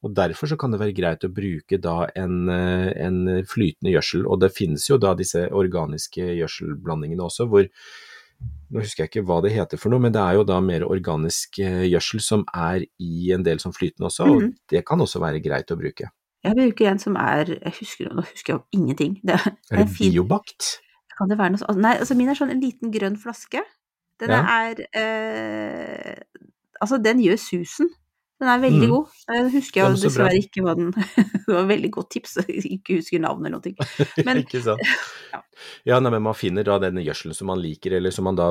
[0.03, 4.27] Og Derfor så kan det være greit å bruke da en, eh, en flytende gjødsel.
[4.27, 7.69] Og det finnes jo da disse organiske gjødselblandingene også, hvor
[8.71, 10.85] nå husker jeg ikke hva det heter for noe, men det er jo da mer
[10.87, 14.53] organisk eh, gjødsel som er i en del som flytende også, og Mhm.
[14.69, 16.09] det kan også være greit å bruke.
[16.43, 19.19] Jeg bruker en som er Jeg husker nå husker jeg ingenting.
[19.25, 20.79] Det er, Er det biobakt?
[21.19, 21.81] Kan det være noe sånt?
[21.83, 23.61] Nei, altså min er sånn en liten grønn flaske.
[24.19, 24.43] Den Ja.
[24.63, 26.15] er eh,
[26.81, 27.89] Altså, den gjør susen.
[28.39, 28.91] Den er veldig Mm.
[28.93, 29.07] god.
[29.27, 30.39] Jeg husker jeg dessverre bra.
[30.39, 30.91] ikke hva den
[31.45, 34.23] Det var veldig godt tips, ikke husker navnet eller noe.
[34.23, 34.79] Men ikke sant?
[35.33, 35.41] Ja.
[35.85, 38.47] Ja, nei, men man finner da denne gjødselen som man liker, eller som man da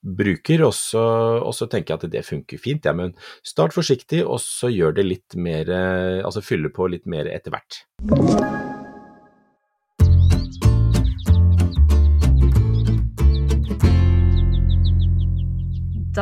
[0.00, 1.02] bruker, og så,
[1.42, 3.12] og så tenker jeg at det funker fint, ja, men
[3.44, 7.50] start forsiktig, og så gjør det litt mer, eh, altså fylle på litt mer etter
[7.50, 7.82] hvert.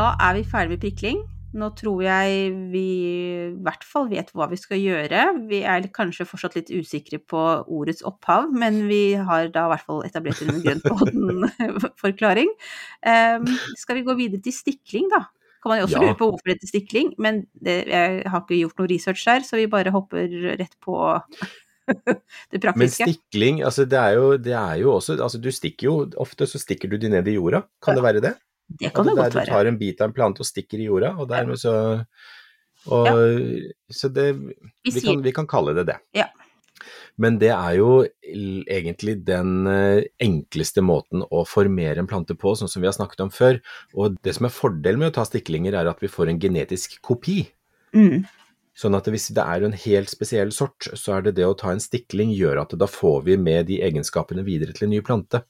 [0.05, 1.23] Da er vi ferdig med prikling.
[1.55, 5.21] Nå tror jeg vi i hvert fall vet hva vi skal gjøre.
[5.49, 9.87] Vi er kanskje fortsatt litt usikre på ordets opphav, men vi har da i hvert
[9.87, 12.51] fall etablert en grønnpodden-forklaring.
[13.07, 13.47] Um,
[13.81, 15.29] skal vi gå videre til stikling, da?
[15.63, 16.03] Kan man jo også Ja.
[16.03, 19.47] lure på hvorfor det heter stikling, men det, jeg har ikke gjort noe research der,
[19.47, 20.27] så vi bare hopper
[20.59, 20.99] rett på
[22.53, 23.07] det praktiske.
[23.07, 26.51] Men stikling, altså det er jo, det er jo også, altså du stikker jo, ofte
[26.51, 28.35] så stikker du de ned i jorda, kan det være det?
[28.69, 30.89] Det kan det det godt Du tar en bit av en plante og stikker i
[30.89, 31.75] jorda, og dermed så
[32.85, 33.09] og,
[33.89, 35.99] Så det Vi vi kan, vi kan kalle det det.
[36.13, 36.29] Ja.
[37.17, 42.71] Men det er jo egentlig den eh, enkleste måten å formere en plante på, sånn
[42.71, 43.61] som vi har snakket om før.
[43.95, 46.99] Og det som er fordelen med å ta stiklinger, er at vi får en genetisk
[47.07, 47.45] kopi.
[47.95, 48.25] mm,
[48.75, 51.71] Sånn at hvis det er en helt spesiell sort, så er det det å ta
[51.71, 55.45] en stikling gjør at da får vi med de egenskapene videre til en ny plante.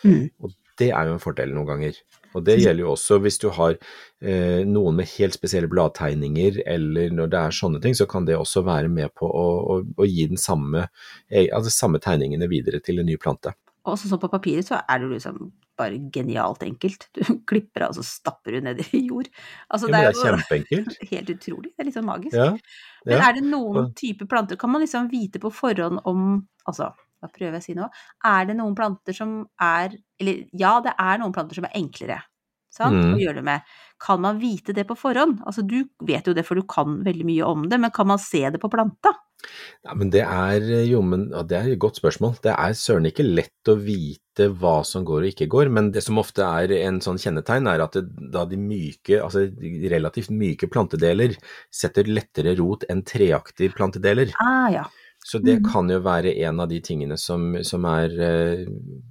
[0.00, 0.30] mm.
[0.40, 2.00] Og det er jo en fordel noen ganger.
[2.34, 7.14] Og det gjelder jo også hvis du har eh, noen med helt spesielle bladtegninger, eller
[7.14, 10.08] når det er sånne ting, så kan det også være med på å, å, å
[10.08, 10.86] gi den samme,
[11.28, 13.54] eh, altså samme tegningene videre til en ny plante.
[13.88, 17.08] Og sånn på papiret så er det liksom bare genialt enkelt.
[17.16, 19.30] Du klipper av, og så stapper du ned i jord.
[19.72, 20.96] Altså Ja, det er jo kjempeenkelt.
[21.14, 21.72] helt utrolig.
[21.72, 22.36] Det er litt sånn magisk.
[22.36, 22.50] Ja,
[23.08, 26.90] Men er det noen type planter, kan man liksom vite på forhånd om Altså,
[27.20, 27.86] hva prøver jeg å si nå?
[28.30, 32.20] Er det noen planter som er Eller ja, det er noen planter som er enklere.
[32.70, 32.94] Sant?
[32.94, 33.14] Mm.
[33.16, 33.72] Å gjøre det med.
[34.00, 35.40] Kan man vite det på forhånd?
[35.48, 38.20] Altså, du vet jo det, for du kan veldig mye om det, men kan man
[38.22, 39.14] se det på planta?
[39.86, 42.36] Ja, men det er jo, men det er et godt spørsmål.
[42.44, 46.04] Det er søren ikke lett å vite hva som går og ikke går, men det
[46.04, 49.46] som ofte er en sånn kjennetegn, er at det, da de myke, altså
[49.92, 51.34] relativt myke plantedeler
[51.74, 54.36] setter lettere rot enn treaktige plantedeler.
[54.44, 54.86] Ah, ja.
[55.30, 55.66] Så det Mhm.
[55.70, 58.64] kan jo være en av de tingene som, som er, eh,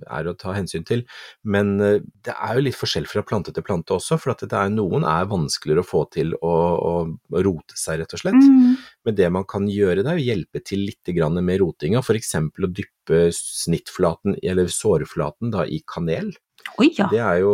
[0.10, 1.06] er å ta hensyn til.
[1.46, 4.52] Men eh, det er jo litt forskjell fra plante til plante også, for at det
[4.60, 6.56] er, noen er vanskeligere å få til å,
[6.90, 8.36] å rote seg, rett og slett.
[8.44, 8.76] Mm.
[9.06, 12.36] Men det man kan gjøre, det er å hjelpe til litt grann med rotinga, f.eks.
[12.36, 16.34] å dyppe snittflaten, eller sårflaten, da, i kanel.
[16.78, 17.08] Oi, ja.
[17.10, 17.54] Det er jo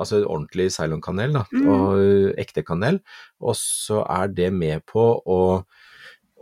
[0.00, 1.68] altså ordentlig ceylon-kanel, da, Mm.
[1.68, 3.00] og ekte kanel.
[3.44, 5.64] Og så er det med på å,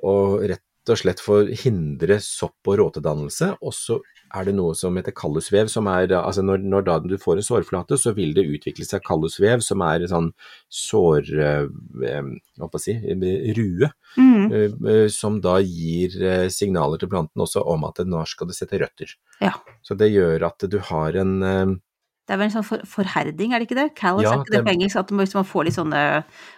[0.07, 0.15] å
[0.47, 3.53] rett og slett for å hindre sopp- og råtedannelse.
[3.61, 3.99] Og så
[4.35, 7.47] er det noe som heter kallusvev, som er altså når, når da du får en
[7.47, 10.31] sårflate, så vil det utvikle seg kallusvev, som er en sånn
[10.73, 11.33] sår...
[11.47, 13.91] eh, hva skal jeg si, rue.
[14.17, 14.45] Mm.
[14.51, 16.15] eh, eh, som da gir
[16.53, 19.17] signaler til planten også om at nå skal det sette røtter.
[19.43, 19.55] Ja.
[19.85, 21.81] Så det gjør at du har en
[22.27, 23.95] Det er vel en sånn for, forherding, er det ikke det?
[23.95, 24.97] Callus, Ja, er ikke det, det- på engelsk?
[24.99, 26.01] At man- hvis man får litt sånne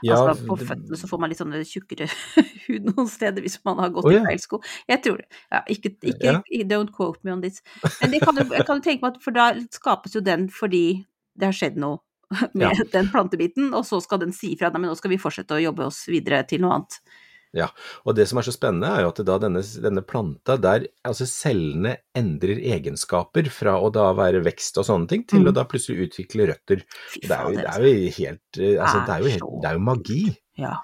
[0.02, 2.08] ja, Altså på føttene så får man litt sånne tjukkere
[2.66, 4.60] hud noen steder hvis man har gått Å, i feil sko.
[4.88, 5.28] Jeg tror det.
[5.52, 6.40] Ja, ikke, ikke Ja.
[6.72, 7.60] Don't quote me on this.
[8.00, 11.04] Men det kan, du- kan jo tenke meg at for da skapes jo den fordi
[11.36, 12.00] det har skjedd noe
[12.54, 15.54] med den plantebiten, og så skal den si ifra nei, men nå skal vi fortsette
[15.56, 16.98] å jobbe oss videre til noe annet.
[18.04, 21.26] Og det som er så spennende, er jo at da denne, denne planta der altså
[21.26, 25.48] cellene endrer egenskaper fra å da være vekst og sånne ting, til Mm.
[25.48, 26.84] å da plutselig utvikle røtter.
[27.22, 29.74] Det er jo, det er jo helt eh, Altså, det er jo, helt, det er
[29.74, 30.22] jo magi.
[30.58, 30.76] Ja.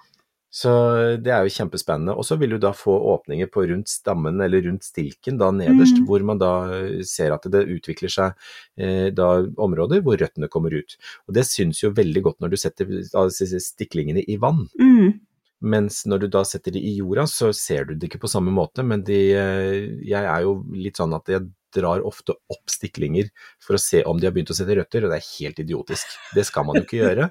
[0.54, 0.70] Så
[1.18, 2.14] det er jo kjempespennende.
[2.14, 5.98] Og så vil du da få åpninger på rundt stammen eller rundt stilken da nederst,
[5.98, 6.06] Mm.
[6.06, 6.52] hvor man da
[7.02, 8.34] ser at det utvikler seg
[8.78, 10.96] eh, da områder hvor røttene kommer ut.
[11.26, 14.68] Og det syns jo veldig godt når du setter da, stiklingene i vann.
[14.78, 15.18] Mm.
[15.64, 18.52] Mens når du da setter de i jorda, så ser du det ikke på samme
[18.52, 18.84] måte.
[18.86, 23.30] Men de, eh, jeg er jo litt sånn at jeg drar ofte opp stiklinger
[23.62, 26.16] for å se om de har begynt å sette røtter, og det er helt idiotisk.
[26.36, 27.28] Det skal man jo ikke gjøre.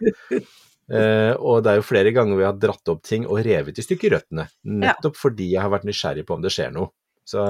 [0.91, 3.85] Uh, og det er jo flere ganger vi har dratt opp ting og revet i
[3.85, 6.91] stykker røttene, nettopp fordi jeg har vært nysgjerrig på om det skjer noe.
[7.23, 7.45] Så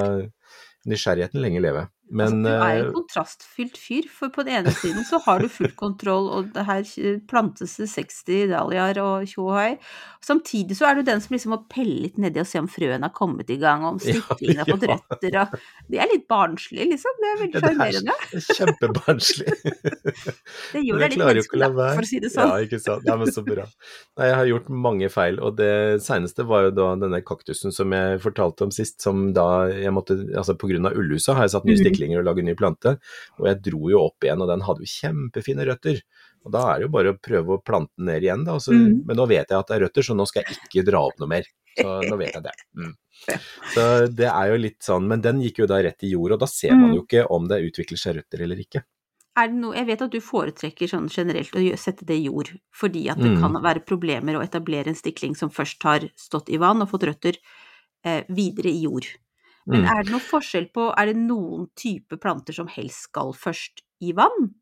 [0.89, 1.87] nysgjerrigheten lenge leve.
[2.11, 5.39] Men altså, du er eh, en kontrastfylt fyr, for på den ene siden så har
[5.39, 6.83] du full kontroll, og det her
[7.31, 9.77] plantes det 60 dahliaer og tjohai.
[10.23, 13.07] Samtidig så er du den som liksom må pelle litt nedi og se om frøene
[13.07, 14.97] har kommet i gang, og om Ja, stiklingene har fått ja.
[14.99, 15.55] røtter og
[15.93, 17.17] De er litt barnslige, liksom.
[17.23, 18.17] Det er veldig Ja, er sjarmerende.
[18.31, 19.55] det er kjempebarnslig.
[20.73, 22.51] Det gjør deg litt menneskelig, for å si det sånn.
[22.51, 23.07] Ja, ikke sant.
[23.07, 23.65] Nei, men så bra.
[24.19, 25.71] Nei, jeg har gjort mange feil, og det
[26.05, 30.19] seneste var jo da denne kaktusen som jeg fortalte om sist, som da jeg måtte
[30.33, 31.83] Altså på grunn av ullhuset har jeg satt mye Mhm.
[31.93, 32.97] Stiklinger og lage ny plante,
[33.39, 36.01] og jeg dro jo opp igjen, og den hadde jo kjempefine røtter.
[36.45, 38.57] Og da er det jo bare å prøve å plante den ned igjen, da.
[38.59, 39.05] Så, mm.
[39.05, 41.19] Men nå vet jeg at det er røtter, så nå skal jeg ikke dra opp
[41.19, 41.45] noe mer.
[41.77, 42.55] Så nå vet jeg det.
[42.77, 42.95] Mm.
[43.73, 46.39] Så det er jo litt sånn, men den gikk jo da rett i jord, og
[46.43, 46.95] da ser man Mhm.
[46.95, 48.83] jo ikke om det utvikler seg røtter eller ikke.
[49.33, 53.09] Det noe, jeg vet at du foretrekker sånn generelt å sette det i jord, fordi
[53.09, 53.39] at det Mm.
[53.41, 57.07] kan være problemer å etablere en stikling som først har stått i vann og fått
[57.07, 57.37] røtter,
[58.03, 59.07] eh, videre i jord.
[59.65, 59.91] Men Mm.
[59.91, 64.11] er det noe forskjell på, er det noen type planter som helst skal først i
[64.11, 64.53] vann?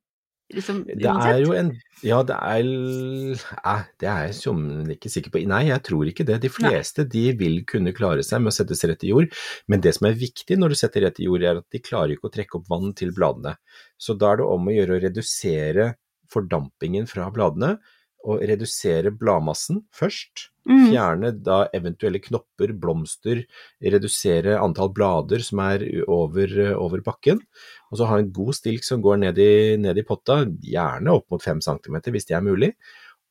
[0.51, 1.69] Liksom Det er jo en
[2.03, 4.57] Ja, det er eh, Det er jeg som
[4.89, 5.41] ikke sikker på.
[5.47, 6.41] Nei, jeg tror ikke det.
[6.43, 9.31] De fleste de vil kunne klare seg med å settes rett i jord,
[9.67, 12.15] men det som er viktig når du setter rett i jord, er at de klarer
[12.15, 13.55] ikke å trekke opp vann til bladene.
[13.97, 15.87] Så da er det om å gjøre å redusere
[16.31, 17.77] fordampingen fra bladene,
[18.23, 20.47] og redusere bladmassen først.
[20.69, 20.84] Mm.
[20.91, 23.43] Fjerne da eventuelle knopper, blomster,
[23.81, 27.41] redusere antall blader som er over, over bakken.
[27.89, 31.31] Og så ha en god stilk som går ned i, ned i potta, gjerne opp
[31.34, 32.75] mot 5 cm hvis det er mulig.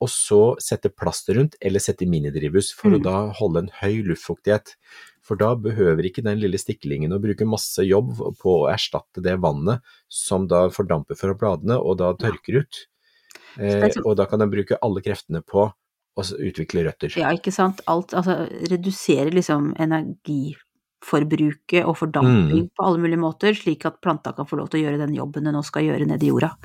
[0.00, 3.04] Og så sette plaster rundt, eller sette minidrivhus for å Mm.
[3.04, 4.74] da holde en høy luftfuktighet.
[5.22, 9.36] For da behøver ikke den lille stiklingen å bruke masse jobb på å erstatte det
[9.38, 12.86] vannet som da fordamper fra bladene og da tørker ut.
[13.56, 15.72] Sånn- og da kan den bruke alle kreftene på
[16.16, 17.16] å utvikle røtter.
[17.16, 17.80] Ja, ikke sant.
[17.86, 22.70] Alt, altså redusere liksom energiforbruket og fordamping Mm.
[22.76, 25.44] på alle mulige måter, slik at planta kan få lov til å gjøre den jobben
[25.44, 26.56] den nå skal gjøre nedi jorda.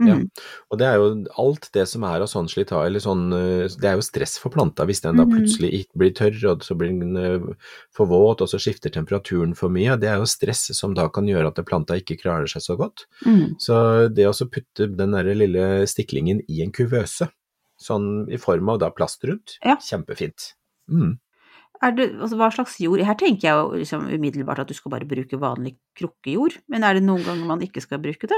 [0.00, 0.08] Mm.
[0.08, 0.44] Ja.
[0.72, 1.08] Og det er jo
[1.38, 4.50] alt det som er av sånn slitasje, eller sånn eh, Det er jo stress for
[4.54, 5.34] planta hvis den da Mhm.
[5.36, 7.54] plutselig ikke blir tørr, og så blir den eh,
[7.92, 9.98] for våt, og så skifter temperaturen for mye.
[10.00, 13.04] Det er jo stress som da kan gjøre at planta ikke klarer seg så godt.
[13.26, 13.56] Mm.
[13.60, 17.28] Så det å så putte den der lille stiklingen i en kuvøse,
[17.80, 19.76] sånn i form av da plast rundt, Ja.
[19.76, 20.54] kjempefint.
[20.90, 21.18] Mm.
[21.82, 23.00] Er det, altså, hva slags jord?
[23.00, 26.94] Her tenker jeg jo liksom umiddelbart at du skal bare bruke vanlig krukkejord, men er
[26.94, 28.36] det noen ganger man ikke skal bruke det?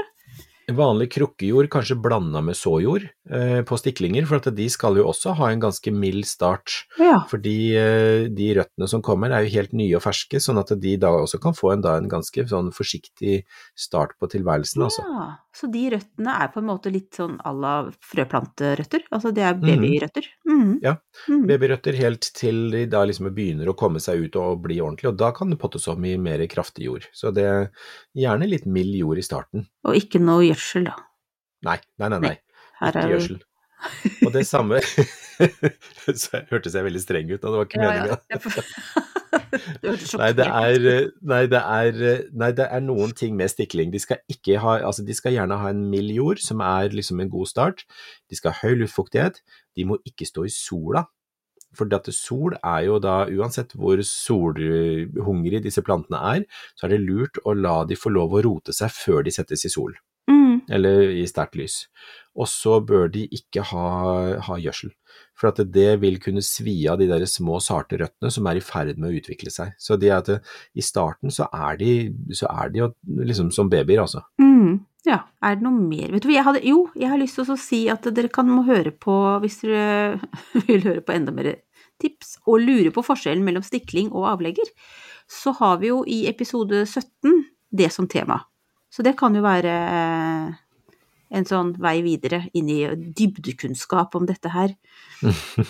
[0.71, 5.33] Vanlig krukkejord, kanskje blanda med såjord eh, på stiklinger, for at de skal jo også
[5.35, 6.85] ha en ganske mild start.
[6.99, 7.19] Ja.
[7.27, 10.95] Fordi eh, de røttene som kommer er jo helt nye og ferske, sånn at de
[10.97, 13.41] da også kan få en, da, en ganske sånn forsiktig
[13.75, 15.03] start på tilværelsen, altså.
[15.07, 15.31] ja.
[15.53, 17.73] Så de røttene er på en måte litt sånn à la
[18.27, 19.03] frøplanterøtter?
[19.13, 19.67] Altså det er Mhm.
[19.67, 20.25] babyrøtter?
[20.49, 20.79] Mm.
[20.81, 20.95] Ja,
[21.29, 21.45] Mm.
[21.47, 25.17] Babyrøtter helt til de da liksom begynner å komme seg ut og bli ordentlig, og
[25.17, 27.05] da kan det pottes om i mer kraftig jord.
[27.13, 27.69] Så det er
[28.17, 29.67] gjerne litt mild jord i starten.
[29.85, 30.99] Og ikke noe gjødsel, da.
[31.67, 32.21] Nei, nei, nei.
[32.29, 32.37] nei.
[32.89, 33.41] Ikke gjødsel.
[34.23, 34.79] Og det samme
[36.21, 38.19] Så jeg hørtes jeg veldig streng ut, da, det var ikke Ja, meninga.
[39.53, 40.85] Nei, det er,
[41.25, 41.97] nei, det er,
[42.37, 43.91] nei, det er noen ting med stikling.
[43.93, 44.21] De skal,
[44.61, 47.83] ha, altså de skal gjerne ha en mild jord, som er liksom en god start.
[48.29, 49.41] De skal ha høy luftfuktighet.
[49.77, 51.05] De må ikke stå i sola.
[51.77, 57.05] For at sol er jo da, uansett hvor solhungrig disse plantene er, så er det
[57.05, 59.95] lurt å la de få lov å rote seg før de settes i sol.
[60.71, 61.83] Eller i sterkt lys.
[62.33, 63.87] Og så bør de ikke ha,
[64.41, 64.93] ha gjødsel,
[65.37, 68.63] for at det vil kunne svi av de der små sarte røttene som er i
[68.65, 69.75] ferd med å utvikle seg.
[69.77, 71.91] Så de at i starten så er de,
[72.33, 72.89] så er de jo
[73.29, 74.23] liksom som babyer, altså.
[74.41, 74.81] Mm.
[75.03, 76.13] Ja, er det noe mer?
[76.15, 78.93] Vet du, jeg jo, jeg har lyst til å si at dere kan må høre
[78.95, 80.21] på, hvis dere
[80.69, 81.51] vil høre på enda mer
[82.01, 84.71] tips, og lure på forskjellen mellom stikling og avlegger,
[85.29, 88.41] så har vi jo i episode 17 det som tema.
[88.93, 90.53] Så det kan jo være eh,
[91.33, 94.75] en sånn vei videre inn i dybdekunnskap om dette her.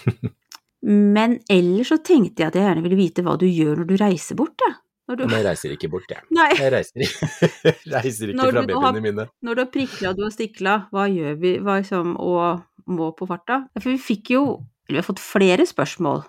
[0.83, 3.95] Men ellers så tenkte jeg at jeg gjerne ville vite hva du gjør når du
[4.01, 4.73] reiser bort, da.
[5.13, 6.23] Du, Men jeg reiser ikke bort, jeg.
[6.35, 7.03] nei, Jeg reiser,
[7.93, 9.25] reiser ikke fra da har- babyene mine.
[9.43, 13.27] når du har prikla du har stikla, hva gjør vi, hva liksom, og må på
[13.27, 13.61] farta?
[13.79, 14.43] For vi fikk jo,
[14.87, 16.23] eller vi har fått flere spørsmål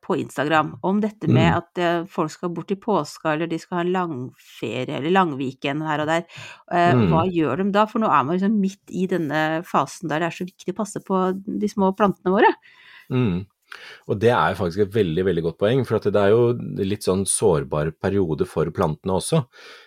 [0.00, 1.56] på Instagram om dette med Mm.
[1.58, 5.82] at eh, folk skal bort i påska, eller de skal ha en langferie, eller langweekend
[5.86, 6.24] her og der.
[6.72, 7.10] Eh, Mm.
[7.12, 7.84] Hva gjør de da?
[7.86, 10.78] For nå er man liksom midt i denne fasen der det er så viktig å
[10.80, 12.54] passe på de små plantene våre.
[13.10, 13.44] Mm.
[14.08, 16.52] Og det er faktisk et veldig veldig godt poeng, for at det er jo
[16.84, 19.42] litt sånn sårbar periode for plantene også.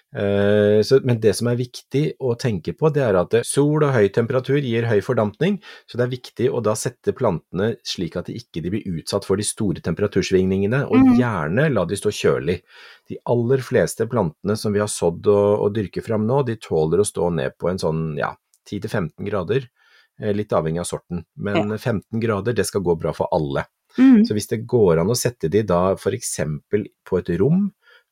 [0.10, 3.92] Eh, så, men det som er viktig å tenke på, det er at sol og
[3.94, 8.26] høy temperatur gir høy fordampning, så det er viktig å da sette plantene slik at
[8.32, 11.18] de ikke de blir utsatt for de store temperatursvingningene, og Mhm.
[11.20, 12.62] gjerne la de stå kjølig.
[13.08, 17.00] De aller fleste plantene som vi har sådd og, og dyrker fram nå, de tåler
[17.00, 18.34] å stå ned på en sånn ja,
[18.66, 19.70] 10-15 grader.
[20.20, 23.66] Eh, Litt avhengig av sorten, men 15 grader det skal gå bra for alle.
[23.98, 24.24] Mm.
[24.28, 26.36] Så hvis det går an å sette de da f.eks.
[26.70, 27.68] på et rom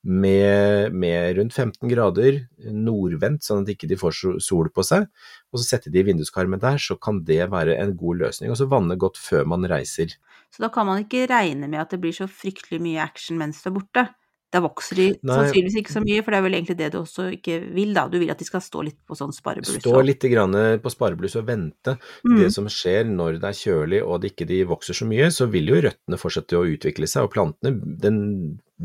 [0.07, 2.39] med, med rundt 15 grader,
[2.71, 5.07] nordvendt, sånn at ikke de får sol på seg,
[5.51, 8.53] og så setter de i vinduskarmen der, så kan det være en god løsning.
[8.53, 10.15] Og så vanne godt før man reiser.
[10.53, 13.59] Så da kan man ikke regne med at det blir så fryktelig mye action mens
[13.63, 14.07] du er borte.
[14.53, 15.35] Da vokser de Nei.
[15.35, 18.05] sannsynligvis ikke så mye, for det er vel egentlig det du også ikke vil, da.
[18.07, 19.81] Du vil at de skal stå litt på sånn sparebluss.
[19.83, 21.97] Stå litt grann på sparebluss og vente.
[22.23, 22.37] Mm.
[22.39, 25.49] Det som skjer når det er kjølig og det ikke de vokser så mye, så
[25.51, 28.21] vil jo røttene fortsette å utvikle seg, og plantene den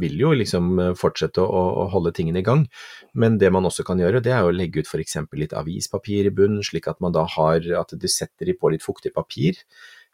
[0.02, 2.66] vil jo liksom fortsette å, å holde tingene i gang.
[3.14, 5.20] Men det man også kan gjøre, det er å legge ut f.eks.
[5.38, 8.82] litt avispapir i bunnen, slik at man da har at du setter de på litt
[8.82, 9.62] fuktig papir.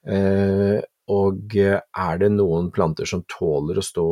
[0.05, 4.09] Eh, og er det noen planter som tåler å stå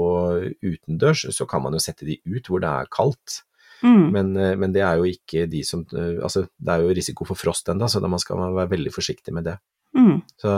[0.64, 3.42] utendørs, så kan man jo sette de ut hvor det er kaldt.
[3.84, 4.06] Mm.
[4.12, 7.26] Men, eh, men det er jo ikke de som eh, Altså, det er jo risiko
[7.28, 9.58] for frost ennå, så man skal være veldig forsiktig med det.
[9.96, 10.20] Mm.
[10.36, 10.52] Så,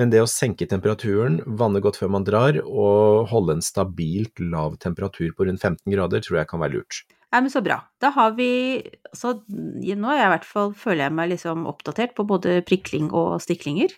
[0.00, 4.78] men det å senke temperaturen, vanne godt før man drar, og holde en stabilt lav
[4.80, 7.02] temperatur på rundt 15 grader, tror jeg kan være lurt.
[7.30, 7.76] Nei, men så bra.
[8.02, 8.46] Da har vi
[9.14, 13.06] Så nå er jeg i hvert fall, føler jeg meg liksom oppdatert på både prikling
[13.14, 13.92] og stiklinger.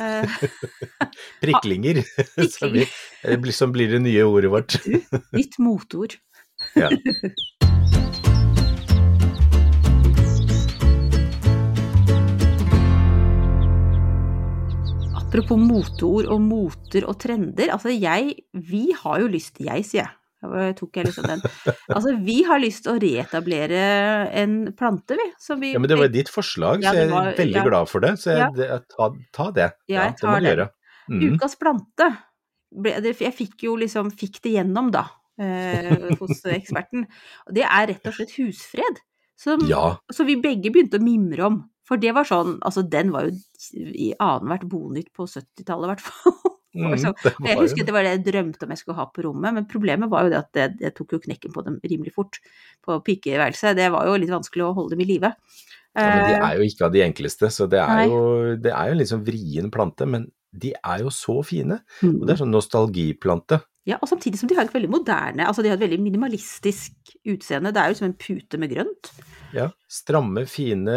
[0.00, 0.38] Eh,
[1.42, 2.00] Priklinger,
[2.54, 4.78] som, eh, blir- som blir det nye ordet vårt.
[5.36, 6.16] nytt motord.
[6.78, 6.88] Ja.
[15.38, 17.70] Apropos moteord og moter og trender.
[17.70, 20.14] Altså jeg Vi har jo lyst Jeg, sier jeg.
[20.78, 21.40] Tok jeg liksom den.
[21.90, 23.78] Altså, vi har lyst til å reetablere
[24.38, 25.24] en plante, vi.
[25.58, 27.64] Vi ja, men det var ditt forslag, Ja, så jeg er var- veldig ja.
[27.66, 28.12] glad for det.
[28.22, 28.78] Så jeg, Ja.
[28.78, 29.72] ta, ta det.
[29.88, 30.68] Ja, jeg det tar må du gjøre.
[31.10, 31.34] Mm.
[31.34, 32.08] Ukas plante.
[32.70, 35.06] Det, jeg fikk jo liksom Fikk det gjennom, da.
[35.40, 37.06] Eh, hos eksperten.
[37.50, 39.02] Det er rett og slett husfred.
[39.36, 39.96] Som, Ja.
[40.12, 41.70] Så vi begge begynte å mimre om.
[41.88, 43.34] For det var sånn Altså, den var jo
[43.74, 46.38] i annethvert Bonytt på 70-tallet, i hvert fall.
[46.78, 49.64] Mm, Jeg husker det var det jeg drømte om jeg skulle ha på rommet, men
[49.66, 52.36] problemet var jo det at det, jeg tok jo knekken på dem rimelig fort
[52.84, 53.72] på pikeværelset.
[53.74, 55.30] Det var jo litt vanskelig å holde dem i live.
[55.96, 58.04] Ja, men de Eh, er jo ikke av de enkleste, så det Nei.
[58.04, 58.20] er jo,
[58.62, 61.80] det er jo en sånn vrien plante, men de er jo så fine.
[62.02, 62.14] mm.
[62.14, 63.60] Og det er sånn nostalgiplante.
[63.88, 67.14] Ja, og samtidig som de har et veldig moderne, altså de har et veldig minimalistisk
[67.32, 67.72] utseende.
[67.72, 69.12] Det er jo som en pute med grønt.
[69.56, 70.96] Ja, stramme, fine,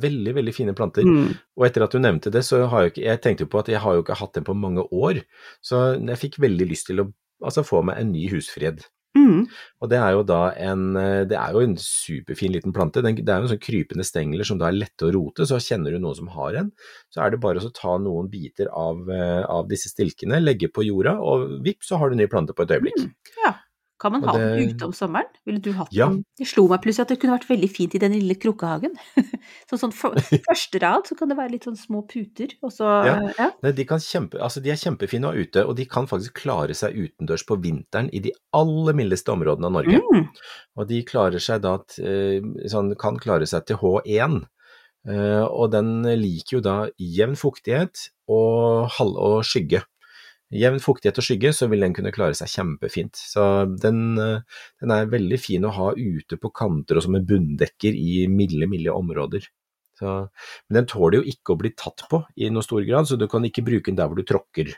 [0.00, 1.04] veldig, veldig fine planter.
[1.04, 1.34] Mm.
[1.60, 3.68] Og etter at du nevnte det, så har jeg ikke, jeg tenkte jo på at
[3.68, 5.20] jeg har jo ikke hatt den på mange år,
[5.60, 7.10] så jeg fikk veldig lyst til å
[7.44, 8.86] altså, få meg en ny husfred.
[9.20, 9.44] Mm.
[9.80, 13.02] Og det er jo da en, eh, det er jo en superfin liten plante.
[13.04, 15.94] Den, det er jo sånn krypende stengler som da er lette å rote, så kjenner
[15.94, 16.70] du noen som har en,
[17.12, 20.86] så er det bare å ta noen biter av, eh, av disse stilkene, legge på
[20.88, 23.04] jorda, og vipp, så har du en ny plante på et øyeblikk.
[23.04, 23.34] Mm.
[23.44, 23.54] Ja.
[24.00, 25.28] Kan man ha ha den ute om sommeren?
[25.44, 26.06] Ville du hatt Ja.
[26.08, 26.22] den?
[26.38, 28.94] Det slo meg plutselig at det kunne vært veldig fint i den lille krukkehagen.
[29.70, 30.16] så sånn for,
[30.48, 33.16] første rad så kan det være litt sånn små puter, og så Ja.
[33.36, 33.50] ja.
[33.62, 36.40] Nei, de, kan kjempe, altså de er kjempefine å ha ute, og de kan faktisk
[36.42, 40.00] klare seg utendørs på vinteren i de aller mildeste områdene av Norge.
[40.00, 40.26] Mm.
[40.80, 42.40] Og de klarer seg da, eh,
[42.72, 44.40] sånn, kan klare seg til H1.
[45.08, 49.84] Eh, og den liker jo da jevn fuktighet og, halv, og skygge.
[50.50, 53.14] Jevn fuktighet og skygge, så vil den kunne klare seg kjempefint.
[53.14, 54.42] Så den, eh,
[54.82, 58.66] den er veldig fin å ha ute på kanter og som en bunndekker i milde,
[58.70, 59.46] milde områder.
[60.00, 60.16] Så,
[60.68, 63.28] men den tåler jo ikke å bli tatt på i noe stor grad, så du
[63.30, 64.72] kan ikke bruke den der hvor du tråkker.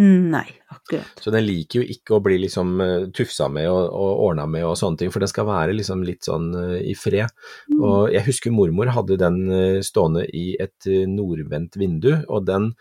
[0.00, 1.20] Nei, akkurat.
[1.20, 4.64] Så den liker jo ikke å bli liksom eh, tufsa med og, og ordna med
[4.66, 7.30] og sånne ting, for den skal være liksom litt sånn eh, i fred.
[7.70, 7.76] Mm.
[7.78, 9.38] Og jeg husker mormor hadde den
[9.86, 12.72] stående i et nordvendt vindu, og den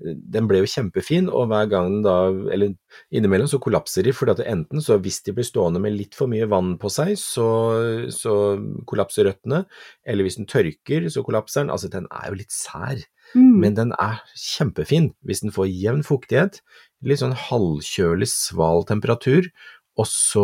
[0.00, 2.16] den ble jo kjempefin, og hver gang den da,
[2.54, 2.74] eller
[3.12, 6.30] innimellom så kollapser de, fordi at enten så hvis de blir stående med litt for
[6.30, 7.46] mye vann på seg, så,
[8.14, 8.34] så
[8.90, 9.64] kollapser røttene,
[10.08, 11.74] eller hvis den tørker, så kollapser den.
[11.74, 13.60] Altså den er jo litt sær, Mm.
[13.62, 16.56] men den er kjempefin hvis den får jevn fuktighet,
[17.06, 19.46] litt sånn halvkjølig, sval temperatur,
[20.00, 20.42] og så,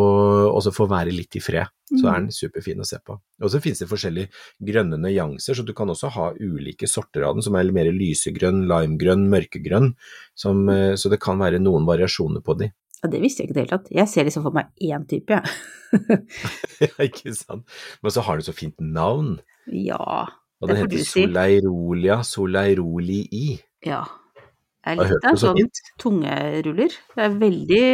[0.51, 1.73] og så får være litt i fred.
[1.87, 3.15] Så er den superfin å se på.
[3.15, 4.31] Og så finnes det forskjellige
[4.69, 8.65] grønne nyanser, så du kan også ha ulike sorter av den, som er mer lysegrønn,
[8.67, 9.93] limegrønn, mørkegrønn,
[10.35, 12.73] som, eh, så det kan være noen variasjoner på de.
[13.03, 13.93] Ja, det visste jeg ikke i det hele tatt.
[13.95, 15.47] Jeg ser liksom for meg én type, jeg.
[16.83, 17.65] Ja, ikke sant.
[18.03, 19.37] Men så har den så fint navn,
[19.71, 20.27] ja.
[20.61, 21.05] og den heter.
[21.07, 23.61] Soleirolia soleirolii.
[23.87, 24.03] Ja.
[24.87, 25.63] Jeg av en sånn
[26.03, 26.99] tungeruller.
[27.15, 27.87] Det er veldig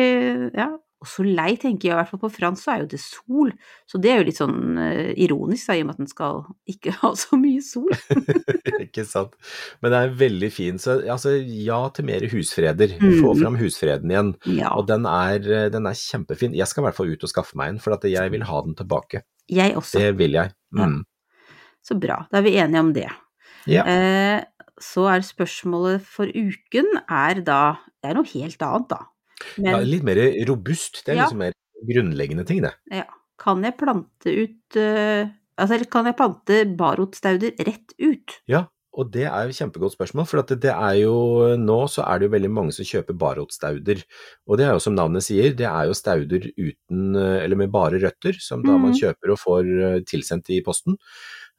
[0.56, 0.72] Ja.
[1.02, 3.48] Og soleil, tenker jeg, i hvert fall på fransk, så er jo det sol.
[3.90, 6.42] Så det er jo litt sånn uh, ironisk, da, i og med at den skal
[6.70, 7.90] ikke ha så mye sol.
[8.86, 9.34] ikke sant.
[9.82, 10.78] Men det er veldig fin.
[10.82, 12.96] Så altså, ja til mer husfreder.
[13.02, 13.16] Mm.
[13.18, 14.34] Få fram husfreden igjen.
[14.60, 14.74] Ja.
[14.78, 15.42] Og den er,
[15.74, 16.54] den er kjempefin.
[16.58, 18.62] Jeg skal i hvert fall ut og skaffe meg en, for at jeg vil ha
[18.68, 19.24] den tilbake.
[19.50, 19.98] Jeg også.
[19.98, 20.54] Det vil jeg.
[20.78, 20.88] Ja.
[20.88, 21.02] Mm.
[21.82, 22.22] Så bra.
[22.30, 23.08] Da er vi enige om det.
[23.70, 23.82] Ja.
[23.86, 24.38] Eh,
[24.82, 27.62] så er spørsmålet for uken er da
[28.02, 28.96] Det er noe helt annet, da.
[29.58, 31.02] Men ja, litt mer robust.
[31.04, 31.24] Det er Ja.
[31.26, 31.52] liksom mer
[31.88, 32.74] grunnleggende ting, det.
[32.92, 33.04] ja,
[33.42, 35.30] kan jeg plante ut uh,
[35.60, 38.38] Altså, kan jeg plante barotstauder rett ut?
[38.48, 38.62] Ja,
[38.96, 41.12] og det er jo kjempegodt spørsmål, for det, det er jo
[41.60, 44.00] nå så er det jo veldig mange som kjøper barotstauder.
[44.48, 47.70] Og det er jo som navnet sier, det er jo stauder uten, eh, eller med
[47.70, 48.98] bare røtter, som da man Mhm.
[49.02, 50.96] kjøper og får eh, tilsendt i posten.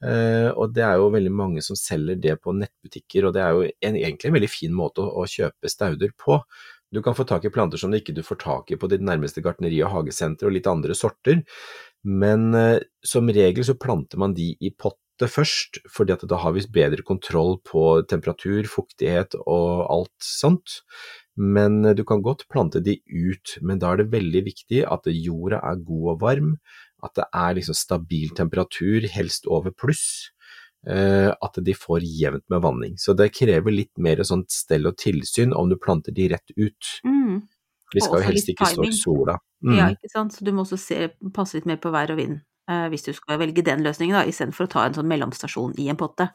[0.04, 3.52] Uh, og det er jo veldig mange som selger det på nettbutikker, og det er
[3.56, 6.42] jo en, egentlig en veldig fin måte å, å kjøpe stauder på.
[6.94, 9.42] Du kan få tak i planter som du ikke får tak i på ditt nærmeste
[9.42, 11.42] gartneri og hagesenter og litt andre sorter,
[12.04, 16.54] men eh, som regel så planter man de i potte først, fordi at da har
[16.56, 20.82] vi bedre kontroll på temperatur, fuktighet og alt sånt.
[21.40, 25.10] Men eh, du kan godt plante de ut, men da er det veldig viktig at
[25.10, 26.56] jorda er god og varm,
[27.04, 30.34] at det er liksom stabil temperatur, helst over pluss.
[30.90, 32.96] Eh, At de får jevnt med vanning.
[32.98, 36.94] Så det krever litt mer sånt stell og tilsyn om du planter de rett ut.
[37.06, 37.42] Mm.
[37.94, 39.38] De skal jo helst ikke stå i sola.
[39.64, 39.78] Mm.
[39.78, 40.36] Ja, ikke sant.
[40.36, 43.14] Så du må også se, passe litt mer på vær og vind, eh, hvis du
[43.16, 46.32] skal velge den løsningen, da, istedenfor å ta en sånn mellomstasjon i en potte.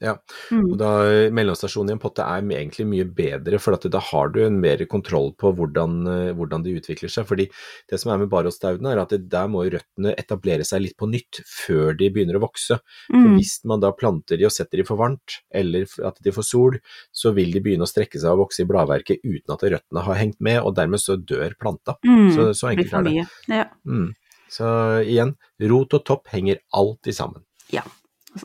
[0.00, 0.14] Ja.
[0.50, 0.62] Mm.
[0.72, 0.90] Og da
[1.36, 4.80] Mellomstasjonen i en potte er egentlig mye bedre, for at da har du en mer
[4.88, 7.26] kontroll på hvordan, eh, hvordan de utvikler seg.
[7.28, 7.46] fordi
[7.90, 11.08] det som er med barostaudene er at det, der må røttene etablere seg litt på
[11.10, 12.80] nytt før de begynner å vokse.
[13.10, 13.36] For Mm.
[13.36, 16.78] hvis man da planter de og setter de for varmt, eller at de får sol,
[17.12, 20.14] så vil de begynne å strekke seg og vokse i bladverket uten at røttene har
[20.16, 21.96] hengt med, og dermed så dør planta.
[22.06, 22.30] Mm.
[22.34, 23.28] Så, så enkelt er det.
[23.48, 23.64] Ja.
[23.84, 24.14] Mm.
[24.50, 24.64] Så
[25.04, 27.44] igjen, rot og topp henger alltid sammen.
[27.70, 27.82] ja.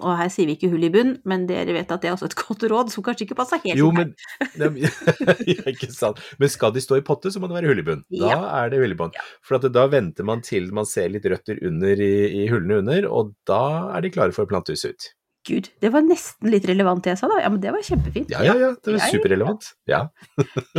[0.02, 2.26] Og her sier vi ikke hull i bunn, men dere vet at det er også
[2.32, 4.16] et godt råd som kanskje ikke passer helt Jo, men
[4.58, 6.22] ja, Ikke sant.
[6.42, 8.02] Men skal de stå i potte, så må det være hull i bunn.
[8.10, 8.40] Da Ja.
[8.64, 9.14] er det hull i bunn.
[9.46, 12.14] For at da venter man til man ser litt røtter under i,
[12.46, 13.62] i hullene under, og da
[13.98, 15.12] er de klare for å plante huset ut.
[15.46, 17.38] Gud, det var nesten litt relevant det jeg sa da.
[17.44, 18.32] Ja, men det var kjempefint.
[18.34, 18.72] Ja, ja, ja.
[18.82, 19.68] Det var superrelevant.
[19.86, 20.00] Ja.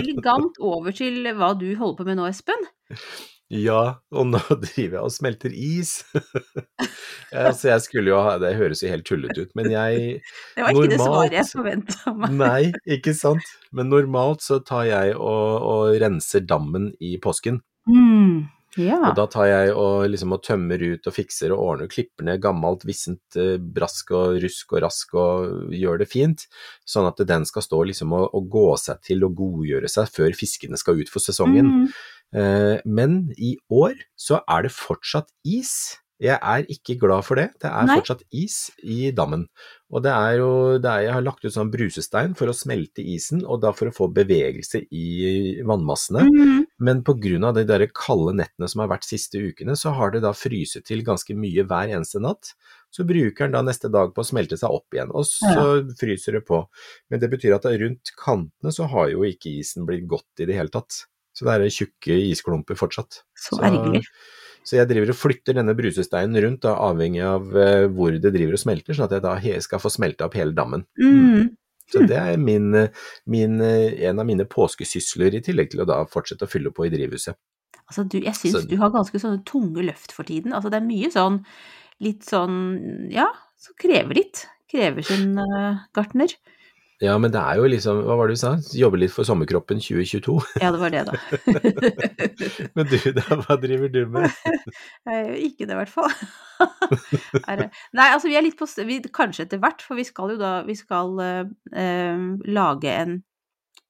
[0.03, 2.67] Elegant over til hva du holder på med nå, Espen.
[3.53, 6.01] Ja, og nå driver jeg og smelter is.
[7.31, 10.19] altså, jeg skulle jo ha Det høres jo helt tullete ut, men jeg
[10.57, 12.35] Det var ikke det svaret jeg forventa meg.
[12.41, 13.55] Nei, ikke sant.
[13.71, 17.63] Men normalt så tar jeg og, og renser dammen i påsken.
[17.87, 18.47] Mm.
[18.77, 18.99] Ja.
[19.09, 22.27] Og da tar jeg og liksom og tømmer ut og fikser og ordner og klipper
[22.29, 26.45] ned gammelt, vissent eh, brask og rusk og rask og gjør det fint,
[26.85, 30.37] sånn at den skal stå liksom og, og gå seg til og godgjøre seg før
[30.37, 31.73] fiskene skal ut for sesongen.
[31.73, 31.89] Mm.
[32.35, 35.97] Eh, men i år så er det fortsatt is.
[36.17, 37.51] Jeg er ikke glad for det.
[37.61, 37.97] Det er Nei.
[37.99, 39.45] fortsatt is i dammen.
[39.93, 40.51] Og det er jo
[40.81, 43.91] det er, Jeg har lagt ut sånn brusestein for å smelte isen, og da for
[43.91, 46.25] å få bevegelse i vannmassene.
[46.25, 46.65] Mm.
[46.81, 47.53] Men pga.
[47.53, 51.05] de der kalde nettene som har vært siste ukene, så har det da fryset til
[51.05, 52.55] ganske mye hver eneste natt.
[52.91, 56.41] Så bruker den da neste dag på å smelte seg opp igjen, og så fryser
[56.41, 56.65] det på.
[57.11, 60.57] Men det betyr at rundt kantene så har jo ikke isen blitt godt i det
[60.57, 61.05] hele tatt.
[61.37, 63.21] Så det er tjukke isklumper fortsatt.
[63.37, 64.03] Så ergerlig.
[64.67, 68.57] Så jeg driver og flytter denne brusesteinen rundt, da, avhengig av uh, hvor det driver
[68.57, 70.83] og smelter, sånn at jeg da skal få smelta opp hele dammen.
[70.99, 71.53] Mm.
[71.87, 72.73] Så det er min,
[73.31, 76.89] min, eh, en av mine påskesysler, i tillegg til å da fortsette å fylle på
[76.89, 77.39] i drivhuset.
[77.87, 80.53] Altså, du, jeg syns Så- du har ganske sånne tunge løft for tiden.
[80.53, 81.45] Altså, det er mye sånn
[82.03, 84.47] litt sånn Ja, som krever litt.
[84.69, 86.35] Krever sin uh, gartner.
[87.05, 89.83] Ja, men det er jo liksom, hva var det du sa, jobbe litt for sommerkroppen
[89.85, 90.37] 2022.
[90.63, 91.17] Ja, det var det, da.
[92.77, 94.33] Men du da, hva driver du med?
[95.11, 96.15] Jeg gjør ikke det, i hvert fall.
[97.93, 100.53] Nei, altså vi er litt på vi, Kanskje etter hvert, for vi skal jo da
[100.65, 101.43] Vi skal eh,
[101.77, 103.19] eh, lage en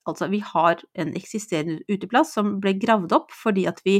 [0.07, 3.97] Altså, vi har en eksisterende uteplass som ble gravd opp fordi at vi,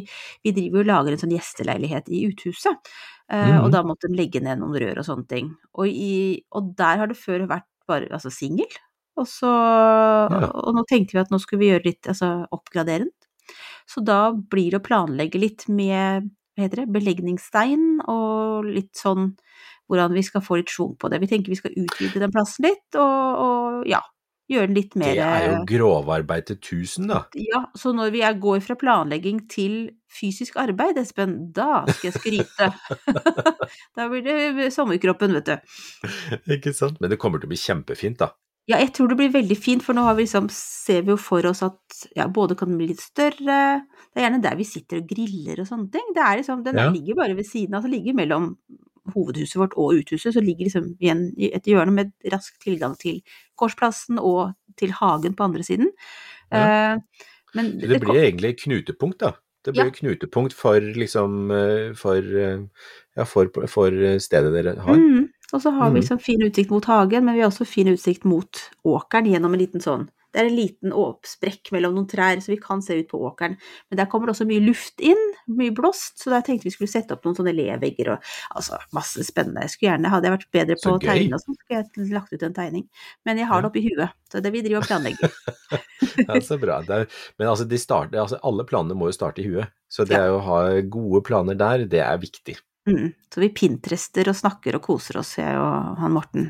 [0.47, 2.93] vi driver og lager en sånn gjesteleilighet i uthuset.
[3.27, 3.65] Eh, mm.
[3.65, 5.49] Og da måtte de legge ned noen rør og sånne ting.
[5.75, 8.71] Og, i, og der har det før vært bare altså singel.
[9.17, 13.15] Og så Og nå tenkte vi at nå skulle vi gjøre litt, altså oppgradere den.
[13.87, 19.31] Så da blir det å planlegge litt med, hva heter det, belegningsstein og litt sånn
[19.87, 21.21] hvordan vi skal få litt schwung på det.
[21.23, 24.01] Vi tenker vi skal utvide den plassen litt, og, og ja,
[24.51, 27.21] gjøre den litt mer Det er jo grovarbeid til 1000, da.
[27.39, 29.77] ja, så når vi går fra planlegging til
[30.11, 32.71] fysisk arbeid, Espen, da skal jeg skryte.
[33.99, 35.79] da blir det sommerkroppen, vet du.
[36.57, 37.01] Ikke sant?
[37.01, 38.33] Men det kommer til å bli kjempefint, da.
[38.67, 41.17] Ja, jeg tror det blir veldig fint, for nå har vi liksom, ser vi jo
[41.23, 43.37] for oss at ja, både kan bli litt større
[43.87, 46.09] Det er gjerne der vi sitter og griller og sånne ting.
[46.17, 46.89] Det er liksom, Den Ja.
[46.91, 48.57] ligger bare ved siden av, altså ligger mellom
[49.15, 53.21] hovedhuset vårt og uthuset, så ligger liksom igjen i et hjørne med rask tilgang til
[53.57, 55.93] gårdsplassen og til hagen på andre siden.
[56.51, 56.99] Eh,
[57.55, 59.33] men Så det blir egentlig knutepunkt, da.
[59.65, 59.91] Det blir Ja.
[59.91, 62.67] knutepunkt for liksom eh, for, eh,
[63.17, 64.95] ja, for, for stedet dere har.
[64.97, 65.29] Mm.
[65.55, 66.01] Og så har vi Mm.
[66.03, 68.51] liksom fin utsikt mot hagen, men vi har også fin utsikt mot
[68.85, 70.93] åkeren gjennom en liten sånn Det er en liten
[71.25, 73.57] sprekk mellom noen trær, så vi kan se ut på åkeren.
[73.89, 75.17] Men der kommer også mye luft inn,
[75.49, 78.19] mye blåst, så der tenkte vi skulle sette opp noen sånne levegger og
[78.55, 79.63] altså masse spennende.
[79.63, 82.33] Jeg skulle gjerne, hadde jeg vært bedre på å tegne og sånn, skulle jeg lagt
[82.35, 82.85] ut en tegning.
[83.25, 85.33] Men jeg har det oppi huet, så det vi driver og planlegger.
[86.29, 86.83] Ja, så bra.
[86.85, 87.07] Er,
[87.39, 89.69] men altså, de starter, altså, alle planene må jo starte i huet.
[89.89, 90.29] Så det Ja.
[90.37, 92.59] å ha gode planer der, det er viktig.
[92.87, 93.11] Mm.
[93.35, 96.47] Så vi pinterester og snakker og koser oss, jeg og han Morten.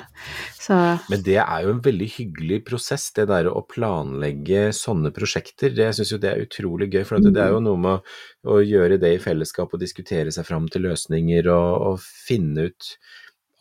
[0.61, 0.77] Så
[1.09, 5.73] Men det er jo en veldig hyggelig prosess, det der å planlegge sånne prosjekter.
[5.73, 8.13] Det, jeg syns jo det er utrolig gøy, for det er jo noe med
[8.45, 12.93] å, gjøre det i fellesskap og diskutere seg fram til løsninger og, og finne ut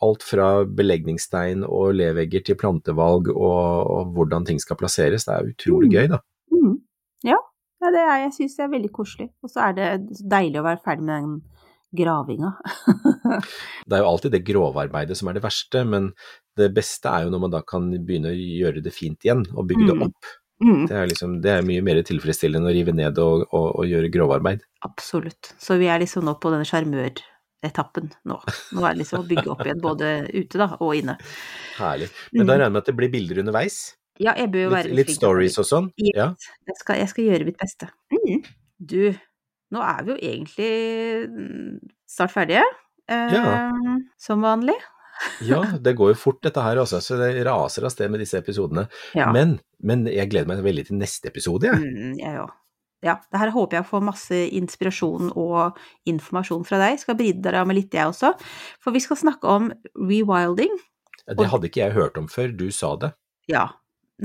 [0.04, 5.24] alt fra belegningsstein og levegger til plantevalg og, og hvordan ting skal plasseres.
[5.24, 5.96] Det er utrolig Mm.
[5.96, 6.20] gøy, da.
[6.52, 6.74] Mm.
[7.24, 7.40] Ja,
[7.80, 9.30] ja, det er, jeg syns det er veldig koselig.
[9.42, 11.36] Og så er det deilig å være ferdig med den
[11.94, 12.54] gravinga.
[13.86, 16.10] Det er jo alltid det grovarbeidet som er det verste, men
[16.58, 19.68] det beste er jo når man da kan begynne å gjøre det fint igjen og
[19.68, 20.02] bygge det Mm.
[20.08, 20.30] opp.
[20.64, 23.84] mm, Det er, liksom, det er mye mer tilfredsstillende å rive ned og, og, og
[23.86, 24.60] gjøre grovarbeid.
[24.82, 25.52] absolutt.
[25.60, 28.38] Så vi er liksom nå på denne sjarmøretappen nå.
[28.72, 31.18] Nå er det liksom å bygge opp igjen, både ute da, og inne.
[31.78, 32.08] Herlig.
[32.32, 32.56] Men da Mm.
[32.56, 33.78] regner jeg med at det blir bilder underveis?
[34.18, 35.90] Ja, jeg bør jo være Litt, litt stories og sånn?
[36.00, 36.30] Ja.
[36.66, 37.90] Jeg skal, jeg skal gjøre mitt beste.
[38.12, 38.44] Mm.
[38.80, 39.14] Du,
[39.74, 40.72] nå er vi jo egentlig
[41.30, 41.78] mm,
[42.10, 42.66] snart ferdige.
[43.10, 43.72] Eh, Ja.
[44.18, 44.76] Som vanlig.
[45.50, 48.38] ja, det går jo fort dette her også, så det raser av sted med disse
[48.38, 48.86] episodene.
[49.16, 49.30] Ja.
[49.32, 51.80] Men, men jeg gleder meg veldig til neste episode, jeg.
[51.80, 52.52] Mm, jeg òg.
[53.04, 55.76] Ja, det her håper jeg får masse inspirasjon og
[56.08, 56.98] informasjon fra deg.
[57.00, 58.32] Skal bidra med litt, jeg også.
[58.82, 60.72] For vi skal snakke om rewilding.
[61.26, 63.12] Det hadde ikke jeg hørt om før du sa det.
[63.52, 63.68] Ja.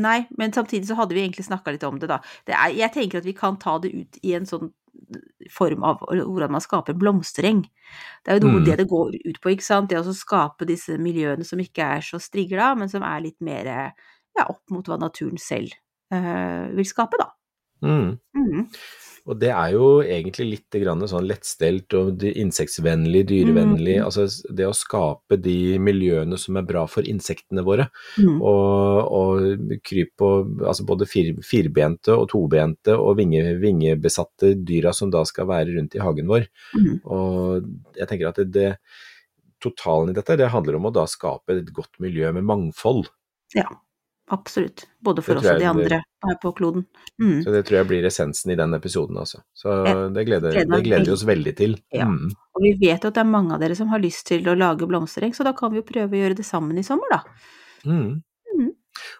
[0.01, 2.21] Nei, men samtidig så hadde vi egentlig snakka litt om det, da.
[2.47, 4.71] Det er, jeg tenker at vi kan ta det ut i en sånn
[5.51, 7.63] form av hvordan man skaper blomstring.
[8.23, 8.65] Det er jo noe Mm.
[8.65, 9.89] det det går ut på, ikke sant.
[9.89, 13.65] Det å skape disse miljøene som ikke er så strigla, men som er litt mer
[14.37, 15.73] ja, opp mot hva naturen selv
[16.13, 17.31] uh, vil skape, da.
[17.81, 18.19] Mm.
[18.37, 18.67] Mm.
[19.29, 23.99] Og det er jo egentlig litt grann sånn lettstelt og insektsvennlig, dyrevennlig.
[23.99, 24.05] Mm.
[24.07, 27.87] Altså det å skape de miljøene som er bra for insektene våre.
[28.17, 28.39] Mm.
[28.39, 35.13] Og, og kryp og altså både fir, firbente og tobente og vinge, vingebesatte dyra som
[35.13, 36.49] da skal være rundt i hagen vår.
[36.77, 36.97] Mm.
[37.05, 38.73] Og jeg tenker at det, det
[39.61, 43.05] totalen i dette, det handler om å da skape et godt miljø med mangfold.
[43.53, 43.67] Ja,
[44.29, 44.85] absolutt.
[44.99, 46.85] Både for oss og de andre her på kloden.
[47.21, 47.43] Mm.
[47.43, 49.41] Så det tror jeg blir essensen i den episoden, altså.
[49.57, 49.73] Så
[50.15, 51.77] det gleder, det gleder vi oss veldig til.
[51.95, 52.07] Ja.
[52.09, 52.33] Mm.
[52.57, 54.57] Og vi vet jo at det er mange av dere som har lyst til å
[54.57, 57.21] lage blomstereng, så da kan vi jo prøve å gjøre det sammen i sommer, da.
[57.87, 58.21] Mm.
[58.53, 58.69] Mm.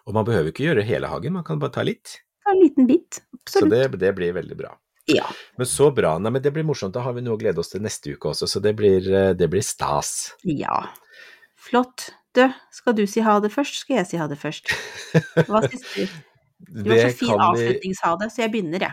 [0.06, 2.20] Og man behøver ikke gjøre hele hagen, man kan bare ta litt.
[2.44, 3.22] Ta en liten bit.
[3.48, 4.72] Så det, det blir veldig bra.
[5.10, 5.26] Ja.
[5.58, 6.14] Men så bra.
[6.22, 6.94] Nei, men det blir morsomt.
[6.94, 9.32] Da har vi noe å glede oss til neste uke også, så det blir, eh,
[9.34, 10.32] det blir stas.
[10.46, 10.84] ja.
[11.62, 12.08] Flott.
[12.34, 14.70] Du, skal du si ha det først, skal jeg si ha det først?
[15.48, 16.06] Hva syns du?
[16.72, 17.28] Du har så fin
[17.58, 17.90] vi-
[18.22, 18.92] det, så jeg begynner, jeg.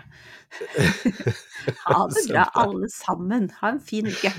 [1.85, 2.63] ha det bra, bra.
[2.65, 3.49] alle sammen.
[3.61, 4.33] Ha en fin uke.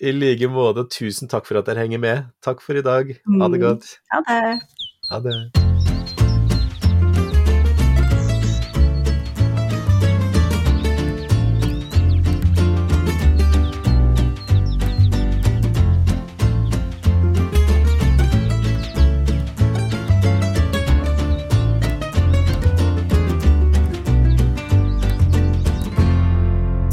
[0.00, 2.24] I like måte, tusen takk for at dere henger med.
[2.40, 3.16] Takk for i dag.
[3.26, 3.64] Ha det Mm.
[3.66, 3.96] godt.
[4.14, 4.60] Ha det.
[5.10, 5.67] Ha det.